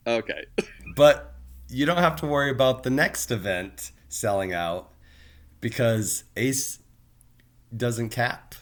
Okay. 0.08 0.44
but 0.96 1.34
you 1.68 1.86
don't 1.86 1.98
have 1.98 2.16
to 2.16 2.26
worry 2.26 2.50
about 2.50 2.82
the 2.82 2.90
next 2.90 3.30
event 3.30 3.92
selling 4.08 4.52
out 4.52 4.90
because 5.60 6.24
ACE 6.36 6.78
doesn't 7.76 8.08
cap 8.08 8.54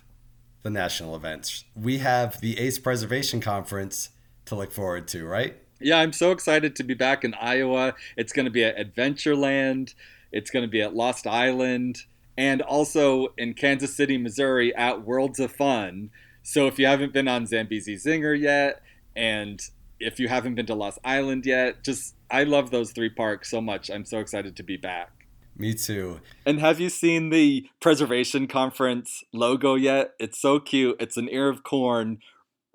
the 0.62 0.70
national 0.70 1.14
events. 1.14 1.64
We 1.76 1.98
have 1.98 2.40
the 2.40 2.59
ACE 2.59 2.78
Preservation 2.78 3.40
Conference 3.40 4.11
to 4.46 4.56
look 4.56 4.72
forward 4.72 5.06
to, 5.09 5.24
right? 5.24 5.56
Yeah, 5.80 5.98
I'm 5.98 6.12
so 6.12 6.32
excited 6.32 6.74
to 6.76 6.82
be 6.82 6.94
back 6.94 7.22
in 7.22 7.35
Iowa. 7.35 7.94
It's 8.16 8.32
going 8.32 8.46
to 8.46 8.50
be 8.50 8.64
at 8.64 8.76
Adventureland, 8.76 9.94
it's 10.32 10.50
going 10.50 10.64
to 10.64 10.70
be 10.70 10.82
at 10.82 10.94
Lost 10.94 11.26
Island, 11.26 12.02
and 12.37 12.62
also 12.62 13.28
in 13.38 13.54
Kansas 13.54 13.96
City, 13.96 14.18
Missouri 14.18 14.74
at 14.74 15.04
Worlds 15.04 15.38
of 15.38 15.52
Fun. 15.52 16.11
So 16.42 16.66
if 16.66 16.78
you 16.78 16.87
haven't 16.87 17.12
been 17.12 17.28
on 17.28 17.46
Zambezi 17.46 17.96
Zinger 17.96 18.38
yet, 18.38 18.82
and 19.14 19.61
if 20.00 20.20
you 20.20 20.28
haven't 20.28 20.54
been 20.54 20.66
to 20.66 20.74
Lost 20.74 20.98
Island 21.04 21.46
yet, 21.46 21.82
just 21.85 22.14
I 22.30 22.44
love 22.44 22.70
those 22.70 22.92
three 22.92 23.11
parks 23.11 23.50
so 23.50 23.61
much. 23.61 23.90
I'm 23.90 24.04
so 24.04 24.18
excited 24.18 24.56
to 24.56 24.62
be 24.62 24.76
back. 24.76 25.11
Me 25.59 25.72
too. 25.72 26.20
And 26.44 26.61
have 26.61 26.80
you 26.80 26.90
seen 26.90 27.30
the 27.30 27.68
Preservation 27.80 28.46
Conference 28.46 29.24
logo 29.32 29.74
yet? 29.74 30.12
It's 30.18 30.38
so 30.38 30.61
cute. 30.61 30.96
It's 31.00 31.16
an 31.16 31.28
ear 31.30 31.48
of 31.48 31.62
corn 31.62 32.18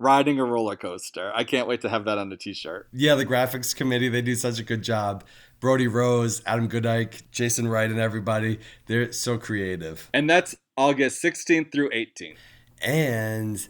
riding 0.00 0.40
a 0.40 0.44
roller 0.44 0.74
coaster. 0.74 1.30
I 1.32 1.44
can't 1.44 1.68
wait 1.68 1.80
to 1.82 1.88
have 1.88 2.04
that 2.06 2.18
on 2.18 2.32
a 2.32 2.36
t-shirt. 2.36 2.88
Yeah, 2.92 3.14
the 3.14 3.24
graphics 3.24 3.74
committee, 3.74 4.08
they 4.08 4.20
do 4.20 4.34
such 4.34 4.58
a 4.58 4.64
good 4.64 4.82
job. 4.82 5.22
Brody 5.60 5.86
Rose, 5.86 6.42
Adam 6.44 6.68
Goodike, 6.68 7.22
Jason 7.30 7.68
Wright, 7.68 7.88
and 7.88 8.00
everybody, 8.00 8.58
they're 8.86 9.12
so 9.12 9.38
creative. 9.38 10.10
And 10.12 10.28
that's 10.28 10.56
August 10.76 11.22
16th 11.22 11.70
through 11.70 11.90
18th. 11.90 12.36
And 12.82 13.68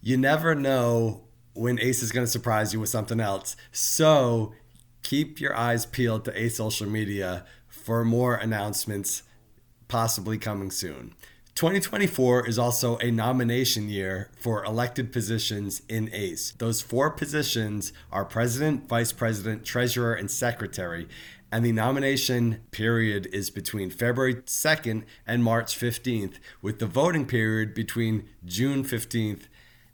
you 0.00 0.16
never 0.16 0.54
know 0.54 1.27
when 1.58 1.80
Ace 1.80 2.04
is 2.04 2.12
going 2.12 2.24
to 2.24 2.30
surprise 2.30 2.72
you 2.72 2.78
with 2.78 2.88
something 2.88 3.18
else. 3.18 3.56
So 3.72 4.52
keep 5.02 5.40
your 5.40 5.56
eyes 5.56 5.86
peeled 5.86 6.24
to 6.26 6.40
Ace 6.40 6.58
social 6.58 6.86
media 6.88 7.44
for 7.66 8.04
more 8.04 8.36
announcements 8.36 9.24
possibly 9.88 10.38
coming 10.38 10.70
soon. 10.70 11.14
2024 11.56 12.46
is 12.46 12.60
also 12.60 12.96
a 12.98 13.10
nomination 13.10 13.88
year 13.88 14.30
for 14.38 14.64
elected 14.64 15.12
positions 15.12 15.82
in 15.88 16.08
ACE. 16.12 16.52
Those 16.58 16.80
four 16.80 17.10
positions 17.10 17.92
are 18.12 18.24
president, 18.24 18.88
vice 18.88 19.10
president, 19.10 19.64
treasurer, 19.64 20.14
and 20.14 20.30
secretary. 20.30 21.08
And 21.50 21.64
the 21.64 21.72
nomination 21.72 22.60
period 22.70 23.26
is 23.32 23.50
between 23.50 23.90
February 23.90 24.36
2nd 24.36 25.02
and 25.26 25.42
March 25.42 25.76
15th, 25.76 26.34
with 26.62 26.78
the 26.78 26.86
voting 26.86 27.26
period 27.26 27.74
between 27.74 28.28
June 28.44 28.84
15th 28.84 29.48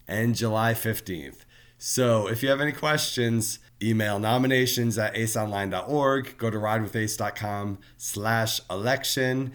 and 0.06 0.34
July 0.34 0.74
15th. 0.74 1.38
So 1.86 2.28
if 2.28 2.42
you 2.42 2.48
have 2.48 2.62
any 2.62 2.72
questions, 2.72 3.58
email 3.82 4.18
nominations 4.18 4.96
at 4.96 5.14
aceonline.org. 5.14 6.38
Go 6.38 6.48
to 6.48 6.56
ridewithace.com 6.56 7.78
slash 7.98 8.62
election. 8.70 9.52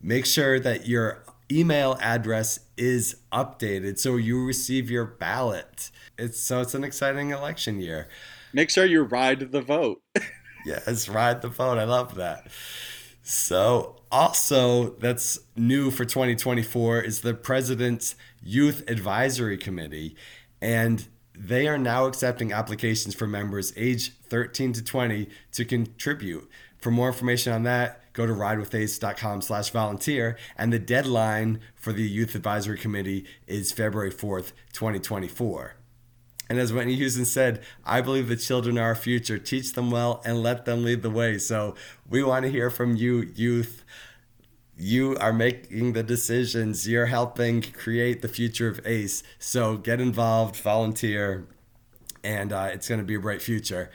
Make 0.00 0.24
sure 0.24 0.58
that 0.60 0.88
your 0.88 1.26
email 1.50 1.98
address 2.00 2.60
is 2.78 3.16
updated 3.34 3.98
so 3.98 4.16
you 4.16 4.46
receive 4.46 4.90
your 4.90 5.04
ballot. 5.04 5.90
It's 6.16 6.40
so 6.40 6.62
it's 6.62 6.72
an 6.72 6.84
exciting 6.84 7.32
election 7.32 7.80
year. 7.80 8.08
Make 8.54 8.70
sure 8.70 8.86
you 8.86 9.02
ride 9.02 9.52
the 9.52 9.60
vote. 9.60 10.00
yes, 10.64 11.06
ride 11.06 11.42
the 11.42 11.48
vote. 11.48 11.76
I 11.76 11.84
love 11.84 12.14
that. 12.14 12.46
So, 13.22 13.96
also 14.10 14.94
that's 15.00 15.38
new 15.54 15.90
for 15.90 16.06
2024 16.06 17.02
is 17.02 17.20
the 17.20 17.34
President's 17.34 18.16
Youth 18.42 18.88
Advisory 18.88 19.58
Committee. 19.58 20.16
And 20.62 21.06
they 21.34 21.66
are 21.66 21.78
now 21.78 22.06
accepting 22.06 22.52
applications 22.52 23.14
for 23.14 23.26
members 23.26 23.72
age 23.76 24.12
13 24.28 24.72
to 24.74 24.84
20 24.84 25.28
to 25.52 25.64
contribute. 25.64 26.48
For 26.78 26.90
more 26.90 27.08
information 27.08 27.52
on 27.52 27.62
that, 27.62 28.12
go 28.12 28.26
to 28.26 28.32
ridewithace.com 28.32 29.42
slash 29.42 29.70
volunteer. 29.70 30.36
And 30.56 30.72
the 30.72 30.78
deadline 30.78 31.60
for 31.74 31.92
the 31.92 32.02
Youth 32.02 32.34
Advisory 32.34 32.76
Committee 32.76 33.24
is 33.46 33.72
February 33.72 34.10
4th, 34.10 34.52
2024. 34.72 35.76
And 36.48 36.58
as 36.58 36.72
Whitney 36.72 36.96
Houston 36.96 37.24
said, 37.24 37.62
I 37.84 38.00
believe 38.00 38.28
the 38.28 38.36
children 38.36 38.76
are 38.76 38.88
our 38.88 38.94
future. 38.94 39.38
Teach 39.38 39.72
them 39.72 39.90
well 39.90 40.20
and 40.24 40.42
let 40.42 40.64
them 40.64 40.84
lead 40.84 41.02
the 41.02 41.08
way. 41.08 41.38
So 41.38 41.76
we 42.08 42.22
want 42.22 42.44
to 42.44 42.50
hear 42.50 42.68
from 42.68 42.96
you, 42.96 43.30
youth 43.34 43.84
you 44.76 45.16
are 45.18 45.32
making 45.32 45.92
the 45.92 46.02
decisions. 46.02 46.88
You're 46.88 47.06
helping 47.06 47.62
create 47.62 48.22
the 48.22 48.28
future 48.28 48.68
of 48.68 48.80
ACE. 48.86 49.22
So 49.38 49.76
get 49.76 50.00
involved, 50.00 50.56
volunteer, 50.56 51.46
and 52.24 52.52
uh, 52.52 52.70
it's 52.72 52.88
going 52.88 53.00
to 53.00 53.06
be 53.06 53.14
a 53.14 53.20
bright 53.20 53.42
future. 53.42 53.90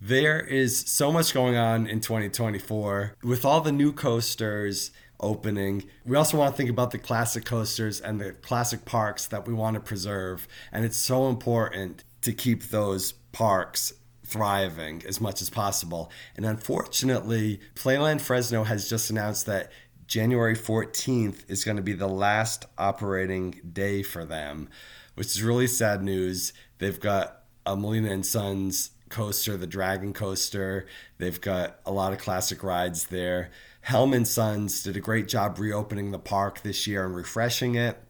There 0.00 0.40
is 0.40 0.78
so 0.78 1.10
much 1.10 1.34
going 1.34 1.56
on 1.56 1.86
in 1.86 2.00
2024 2.00 3.16
with 3.22 3.44
all 3.44 3.60
the 3.60 3.72
new 3.72 3.92
coasters 3.92 4.92
opening. 5.18 5.84
We 6.04 6.16
also 6.16 6.38
want 6.38 6.54
to 6.54 6.56
think 6.56 6.70
about 6.70 6.92
the 6.92 6.98
classic 6.98 7.44
coasters 7.44 8.00
and 8.00 8.20
the 8.20 8.32
classic 8.32 8.84
parks 8.84 9.26
that 9.26 9.46
we 9.46 9.54
want 9.54 9.74
to 9.74 9.80
preserve. 9.80 10.46
And 10.70 10.84
it's 10.84 10.96
so 10.96 11.28
important 11.28 12.04
to 12.22 12.32
keep 12.32 12.64
those 12.64 13.12
parks 13.32 13.92
thriving 14.24 15.02
as 15.08 15.20
much 15.20 15.40
as 15.40 15.50
possible. 15.50 16.10
And 16.36 16.44
unfortunately, 16.44 17.60
Playland 17.74 18.20
Fresno 18.20 18.64
has 18.64 18.88
just 18.88 19.10
announced 19.10 19.46
that 19.46 19.72
January 20.08 20.56
14th 20.56 21.44
is 21.48 21.64
going 21.64 21.76
to 21.76 21.82
be 21.82 21.92
the 21.92 22.08
last 22.08 22.64
operating 22.78 23.60
day 23.70 24.02
for 24.02 24.24
them, 24.24 24.70
which 25.14 25.26
is 25.28 25.42
really 25.42 25.66
sad 25.66 26.02
news. 26.02 26.54
They've 26.78 26.98
got 26.98 27.42
uh, 27.66 27.72
a 27.72 27.76
Molina 27.76 28.10
and 28.10 28.24
Sons 28.24 28.92
coaster, 29.10 29.58
the 29.58 29.66
Dragon 29.66 30.14
Coaster. 30.14 30.86
They've 31.18 31.38
got 31.38 31.80
a 31.84 31.92
lot 31.92 32.14
of 32.14 32.18
classic 32.18 32.62
rides 32.62 33.08
there. 33.08 33.50
Helm 33.82 34.24
& 34.24 34.26
Sons 34.26 34.82
did 34.82 34.96
a 34.96 35.00
great 35.00 35.28
job 35.28 35.58
reopening 35.58 36.10
the 36.10 36.18
park 36.18 36.62
this 36.62 36.86
year 36.86 37.04
and 37.04 37.14
refreshing 37.14 37.74
it. 37.74 38.02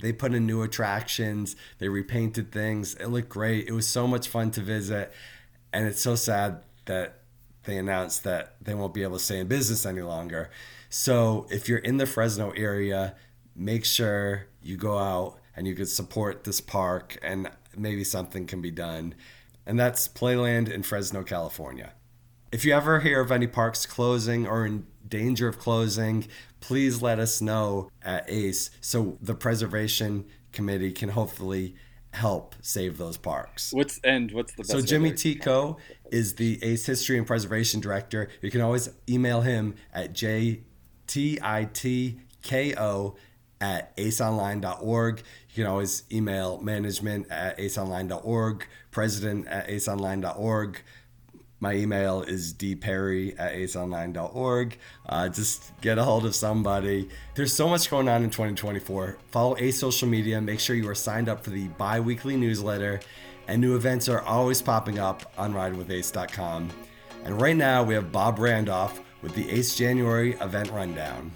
They 0.00 0.12
put 0.12 0.34
in 0.34 0.46
new 0.46 0.62
attractions, 0.62 1.56
they 1.78 1.88
repainted 1.88 2.52
things. 2.52 2.94
It 2.94 3.08
looked 3.08 3.28
great. 3.28 3.66
It 3.66 3.72
was 3.72 3.88
so 3.88 4.06
much 4.06 4.28
fun 4.28 4.52
to 4.52 4.60
visit. 4.60 5.12
And 5.72 5.88
it's 5.88 6.00
so 6.00 6.14
sad 6.14 6.60
that 6.84 7.18
they 7.64 7.78
announced 7.78 8.24
that 8.24 8.56
they 8.60 8.74
won't 8.74 8.94
be 8.94 9.02
able 9.02 9.18
to 9.18 9.24
stay 9.24 9.40
in 9.40 9.48
business 9.48 9.86
any 9.86 10.02
longer. 10.02 10.50
So 10.94 11.46
if 11.48 11.70
you're 11.70 11.78
in 11.78 11.96
the 11.96 12.04
Fresno 12.04 12.50
area, 12.50 13.16
make 13.56 13.86
sure 13.86 14.46
you 14.62 14.76
go 14.76 14.98
out 14.98 15.38
and 15.56 15.66
you 15.66 15.74
can 15.74 15.86
support 15.86 16.44
this 16.44 16.60
park 16.60 17.18
and 17.22 17.50
maybe 17.74 18.04
something 18.04 18.46
can 18.46 18.60
be 18.60 18.70
done. 18.70 19.14
And 19.64 19.80
that's 19.80 20.06
Playland 20.06 20.70
in 20.70 20.82
Fresno, 20.82 21.22
California. 21.22 21.94
If 22.52 22.66
you 22.66 22.74
ever 22.74 23.00
hear 23.00 23.22
of 23.22 23.32
any 23.32 23.46
parks 23.46 23.86
closing 23.86 24.46
or 24.46 24.66
in 24.66 24.86
danger 25.08 25.48
of 25.48 25.58
closing, 25.58 26.26
please 26.60 27.00
let 27.00 27.18
us 27.18 27.40
know 27.40 27.90
at 28.02 28.28
ACE 28.28 28.68
so 28.82 29.16
the 29.22 29.34
preservation 29.34 30.26
committee 30.52 30.92
can 30.92 31.08
hopefully 31.08 31.74
help 32.10 32.54
save 32.60 32.98
those 32.98 33.16
parks. 33.16 33.72
What's 33.72 33.98
and 34.04 34.30
what's 34.32 34.52
the 34.52 34.58
best 34.58 34.72
so 34.72 34.82
Jimmy 34.82 35.12
Titko 35.12 35.78
is 36.10 36.34
the 36.34 36.62
ACE 36.62 36.84
History 36.84 37.16
and 37.16 37.26
Preservation 37.26 37.80
Director. 37.80 38.28
You 38.42 38.50
can 38.50 38.60
always 38.60 38.90
email 39.08 39.40
him 39.40 39.76
at 39.94 40.12
j 40.12 40.64
T 41.06 41.38
I 41.42 41.64
T 41.64 42.18
K 42.42 42.74
O 42.76 43.16
at 43.60 43.96
aceonline.org. 43.96 45.22
You 45.50 45.54
can 45.54 45.66
always 45.66 46.04
email 46.10 46.60
management 46.60 47.30
at 47.30 47.58
aceonline.org, 47.58 48.66
president 48.90 49.46
at 49.46 49.68
aceonline.org. 49.68 50.82
My 51.60 51.74
email 51.74 52.22
is 52.22 52.52
dperry 52.54 53.38
at 53.38 53.52
aceonline.org. 53.52 54.76
Uh, 55.08 55.28
just 55.28 55.80
get 55.80 55.96
a 55.96 56.02
hold 56.02 56.26
of 56.26 56.34
somebody. 56.34 57.08
There's 57.36 57.54
so 57.54 57.68
much 57.68 57.88
going 57.88 58.08
on 58.08 58.24
in 58.24 58.30
2024. 58.30 59.18
Follow 59.30 59.56
Ace 59.58 59.78
social 59.78 60.08
media. 60.08 60.40
Make 60.40 60.58
sure 60.58 60.74
you 60.74 60.88
are 60.88 60.94
signed 60.96 61.28
up 61.28 61.44
for 61.44 61.50
the 61.50 61.68
bi 61.68 62.00
weekly 62.00 62.36
newsletter. 62.36 62.98
And 63.46 63.60
new 63.60 63.76
events 63.76 64.08
are 64.08 64.22
always 64.22 64.60
popping 64.60 64.98
up 64.98 65.32
on 65.38 65.54
ridewithace.com. 65.54 66.70
And 67.24 67.40
right 67.40 67.56
now, 67.56 67.84
we 67.84 67.94
have 67.94 68.10
Bob 68.10 68.40
Randolph 68.40 69.00
with 69.22 69.34
the 69.34 69.48
Ace 69.50 69.74
January 69.74 70.34
event 70.34 70.70
rundown. 70.70 71.30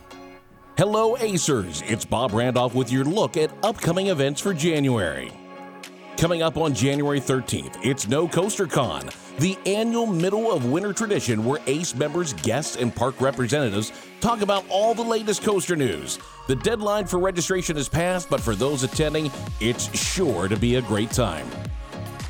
Hello, 0.77 1.17
Acers. 1.17 1.83
It's 1.91 2.05
Bob 2.05 2.33
Randolph 2.33 2.75
with 2.75 2.93
your 2.93 3.05
look 3.05 3.37
at 3.37 3.51
upcoming 3.63 4.09
events 4.09 4.41
for 4.41 4.53
January. 4.53 5.33
Coming 6.19 6.43
up 6.43 6.57
on 6.57 6.75
January 6.75 7.21
13th, 7.21 7.79
it's 7.83 8.09
No 8.09 8.27
Coaster 8.27 8.67
Con, 8.67 9.11
the 9.39 9.57
annual 9.67 10.07
middle 10.07 10.51
of 10.51 10.65
winter 10.71 10.93
tradition 10.93 11.45
where 11.45 11.61
ACE 11.67 11.95
members, 11.95 12.33
guests, 12.33 12.77
and 12.77 12.95
park 12.95 13.21
representatives 13.21 13.93
talk 14.21 14.41
about 14.41 14.65
all 14.71 14.95
the 14.95 15.03
latest 15.03 15.43
coaster 15.43 15.77
news. 15.77 16.19
The 16.47 16.57
deadline 16.57 17.07
for 17.07 17.19
registration 17.19 17.77
is 17.77 17.89
passed, 17.89 18.31
but 18.31 18.41
for 18.41 18.55
those 18.55 18.83
attending, 18.83 19.31
it's 19.61 19.95
sure 19.97 20.49
to 20.49 20.57
be 20.57 20.77
a 20.77 20.83
great 20.83 21.11
time. 21.11 21.47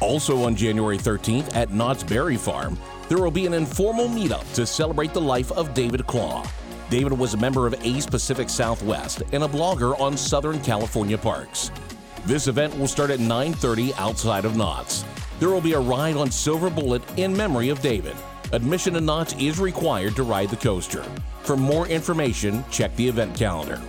Also 0.00 0.42
on 0.42 0.57
January 0.57 0.98
13th 0.98 1.54
at 1.54 1.72
Knott's 1.72 2.02
Berry 2.02 2.36
Farm, 2.36 2.76
there 3.09 3.18
will 3.18 3.30
be 3.30 3.46
an 3.46 3.54
informal 3.54 4.09
meetup 4.09 4.52
to 4.54 4.66
celebrate 4.66 5.12
the 5.12 5.20
life 5.20 5.52
of 5.52 5.74
David 5.74 6.07
Claw. 6.07 6.46
David 6.90 7.12
was 7.12 7.34
a 7.34 7.38
member 7.38 7.66
of 7.66 7.74
ACE 7.84 8.07
Pacific 8.07 8.48
Southwest 8.48 9.22
and 9.32 9.44
a 9.44 9.48
blogger 9.48 9.98
on 10.00 10.16
Southern 10.16 10.61
California 10.61 11.18
parks. 11.18 11.70
This 12.24 12.48
event 12.48 12.76
will 12.78 12.88
start 12.88 13.11
at 13.11 13.20
9:30 13.20 13.92
outside 13.94 14.44
of 14.44 14.57
Knott's. 14.57 15.04
There 15.38 15.50
will 15.50 15.61
be 15.61 15.74
a 15.74 15.80
ride 15.80 16.16
on 16.16 16.30
Silver 16.30 16.70
Bullet 16.70 17.02
in 17.16 17.36
memory 17.36 17.68
of 17.68 17.82
David. 17.82 18.16
Admission 18.52 18.94
to 18.94 19.00
Knott's 19.00 19.34
is 19.38 19.59
required 19.59 20.16
to 20.16 20.22
ride 20.22 20.50
the 20.50 20.57
coaster. 20.57 21.04
For 21.42 21.57
more 21.57 21.86
information, 21.88 22.64
check 22.70 22.94
the 22.96 23.07
event 23.07 23.36
calendar. 23.36 23.80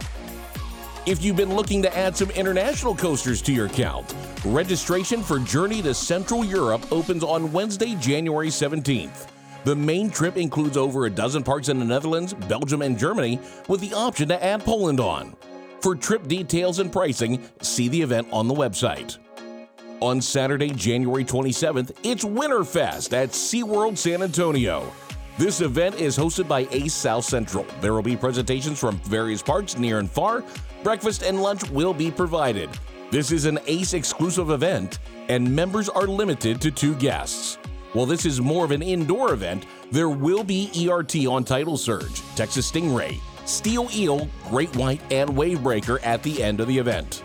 If 1.07 1.23
you've 1.23 1.37
been 1.37 1.55
looking 1.55 1.81
to 1.83 1.97
add 1.97 2.17
some 2.17 2.29
international 2.31 2.93
coasters 2.93 3.41
to 3.43 3.53
your 3.53 3.69
count, 3.69 4.13
registration 4.43 5.23
for 5.23 5.39
Journey 5.39 5.81
to 5.83 5.93
Central 5.93 6.43
Europe 6.43 6.91
opens 6.91 7.23
on 7.23 7.53
Wednesday, 7.53 7.95
January 7.95 8.49
17th. 8.49 9.27
The 9.63 9.73
main 9.73 10.09
trip 10.09 10.35
includes 10.35 10.75
over 10.75 11.05
a 11.05 11.09
dozen 11.09 11.43
parks 11.43 11.69
in 11.69 11.79
the 11.79 11.85
Netherlands, 11.85 12.33
Belgium, 12.33 12.81
and 12.81 12.99
Germany, 12.99 13.39
with 13.69 13.79
the 13.79 13.93
option 13.93 14.27
to 14.27 14.43
add 14.43 14.65
Poland 14.65 14.99
on. 14.99 15.33
For 15.79 15.95
trip 15.95 16.27
details 16.27 16.79
and 16.79 16.91
pricing, 16.91 17.41
see 17.61 17.87
the 17.87 18.01
event 18.01 18.27
on 18.33 18.49
the 18.49 18.53
website. 18.53 19.17
On 20.01 20.19
Saturday, 20.19 20.71
January 20.71 21.23
27th, 21.23 21.91
it's 22.03 22.25
Winterfest 22.25 23.13
at 23.13 23.29
SeaWorld 23.29 23.97
San 23.97 24.23
Antonio. 24.23 24.91
This 25.37 25.61
event 25.61 26.01
is 26.01 26.17
hosted 26.17 26.47
by 26.47 26.67
Ace 26.71 26.95
South 26.95 27.23
Central. 27.23 27.63
There 27.79 27.93
will 27.93 28.01
be 28.01 28.17
presentations 28.17 28.79
from 28.79 28.97
various 29.01 29.43
parks 29.43 29.77
near 29.77 29.99
and 29.99 30.09
far. 30.09 30.43
Breakfast 30.81 31.21
and 31.21 31.43
lunch 31.43 31.69
will 31.69 31.93
be 31.93 32.09
provided. 32.09 32.71
This 33.11 33.31
is 33.31 33.45
an 33.45 33.59
Ace 33.67 33.93
exclusive 33.93 34.49
event, 34.49 34.97
and 35.29 35.55
members 35.55 35.89
are 35.89 36.07
limited 36.07 36.59
to 36.61 36.71
two 36.71 36.95
guests. 36.95 37.59
While 37.93 38.07
this 38.07 38.25
is 38.25 38.41
more 38.41 38.65
of 38.65 38.71
an 38.71 38.81
indoor 38.81 39.31
event, 39.31 39.67
there 39.91 40.09
will 40.09 40.43
be 40.43 40.71
ERT 40.89 41.27
on 41.27 41.43
Tidal 41.43 41.77
Surge, 41.77 42.23
Texas 42.35 42.71
Stingray, 42.71 43.19
Steel 43.45 43.89
Eel, 43.93 44.27
Great 44.49 44.75
White, 44.75 45.01
and 45.11 45.29
Wavebreaker 45.29 45.99
at 46.03 46.23
the 46.23 46.41
end 46.41 46.59
of 46.59 46.67
the 46.67 46.77
event. 46.79 47.23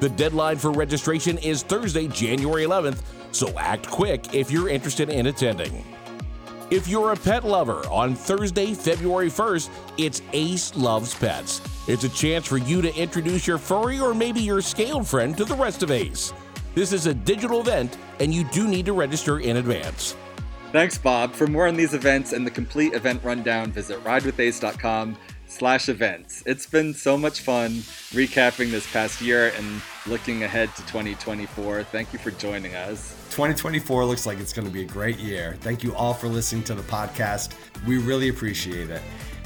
The 0.00 0.10
deadline 0.10 0.58
for 0.58 0.72
registration 0.72 1.38
is 1.38 1.62
Thursday, 1.62 2.06
January 2.06 2.64
11th, 2.64 3.00
so 3.32 3.58
act 3.58 3.88
quick 3.88 4.34
if 4.34 4.50
you're 4.50 4.68
interested 4.68 5.08
in 5.08 5.28
attending. 5.28 5.82
If 6.68 6.88
you're 6.88 7.12
a 7.12 7.16
pet 7.16 7.44
lover, 7.44 7.86
on 7.92 8.16
Thursday, 8.16 8.74
February 8.74 9.28
1st, 9.28 9.70
it's 9.98 10.20
Ace 10.32 10.74
Loves 10.74 11.14
Pets. 11.14 11.60
It's 11.86 12.02
a 12.02 12.08
chance 12.08 12.44
for 12.44 12.58
you 12.58 12.82
to 12.82 12.92
introduce 12.96 13.46
your 13.46 13.56
furry 13.56 14.00
or 14.00 14.12
maybe 14.14 14.40
your 14.40 14.60
scaled 14.60 15.06
friend 15.06 15.36
to 15.36 15.44
the 15.44 15.54
rest 15.54 15.84
of 15.84 15.92
Ace. 15.92 16.32
This 16.74 16.92
is 16.92 17.06
a 17.06 17.14
digital 17.14 17.60
event, 17.60 17.96
and 18.18 18.34
you 18.34 18.42
do 18.50 18.66
need 18.66 18.84
to 18.86 18.94
register 18.94 19.38
in 19.38 19.58
advance. 19.58 20.16
Thanks, 20.72 20.98
Bob. 20.98 21.34
For 21.34 21.46
more 21.46 21.68
on 21.68 21.76
these 21.76 21.94
events 21.94 22.32
and 22.32 22.44
the 22.44 22.50
complete 22.50 22.94
event 22.94 23.22
rundown, 23.22 23.70
visit 23.70 24.02
ridewithace.com 24.02 25.16
slash 25.46 25.88
events. 25.88 26.42
It's 26.46 26.66
been 26.66 26.92
so 26.94 27.16
much 27.16 27.42
fun 27.42 27.70
recapping 28.10 28.72
this 28.72 28.90
past 28.92 29.20
year 29.20 29.52
and 29.56 29.80
looking 30.06 30.42
ahead 30.44 30.74
to 30.76 30.82
2024. 30.82 31.84
Thank 31.84 32.12
you 32.12 32.18
for 32.18 32.30
joining 32.32 32.74
us. 32.74 33.14
2024 33.30 34.04
looks 34.04 34.26
like 34.26 34.38
it's 34.38 34.52
going 34.52 34.66
to 34.66 34.72
be 34.72 34.82
a 34.82 34.86
great 34.86 35.18
year. 35.18 35.56
Thank 35.60 35.82
you 35.82 35.94
all 35.94 36.14
for 36.14 36.28
listening 36.28 36.64
to 36.64 36.74
the 36.74 36.82
podcast. 36.82 37.54
We 37.86 37.98
really 37.98 38.28
appreciate 38.28 38.90
it. 38.90 39.02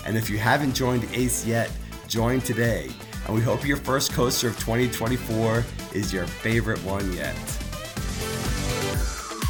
And 0.06 0.16
if 0.16 0.30
you 0.30 0.38
haven't 0.38 0.74
joined 0.74 1.06
ACE 1.12 1.46
yet, 1.46 1.70
join 2.08 2.40
today. 2.40 2.90
And 3.26 3.34
we 3.34 3.42
hope 3.42 3.66
your 3.66 3.76
first 3.76 4.12
coaster 4.12 4.48
of 4.48 4.58
2024 4.58 5.64
is 5.94 6.12
your 6.12 6.26
favorite 6.26 6.82
one 6.84 7.12
yet. 7.12 7.34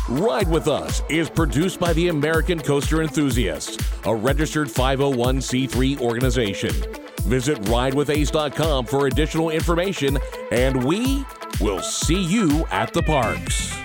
Ride 0.08 0.48
with 0.48 0.66
Us 0.66 1.02
is 1.08 1.30
produced 1.30 1.78
by 1.78 1.92
the 1.92 2.08
American 2.08 2.58
Coaster 2.58 3.00
Enthusiasts, 3.00 3.78
a 4.04 4.14
registered 4.14 4.66
501c3 4.66 6.00
organization. 6.00 6.74
Visit 7.24 7.58
ridewithace.com 7.62 8.86
for 8.86 9.06
additional 9.06 9.50
information, 9.50 10.18
and 10.50 10.84
we 10.84 11.24
will 11.60 11.80
see 11.80 12.20
you 12.20 12.66
at 12.70 12.92
the 12.92 13.02
parks. 13.02 13.80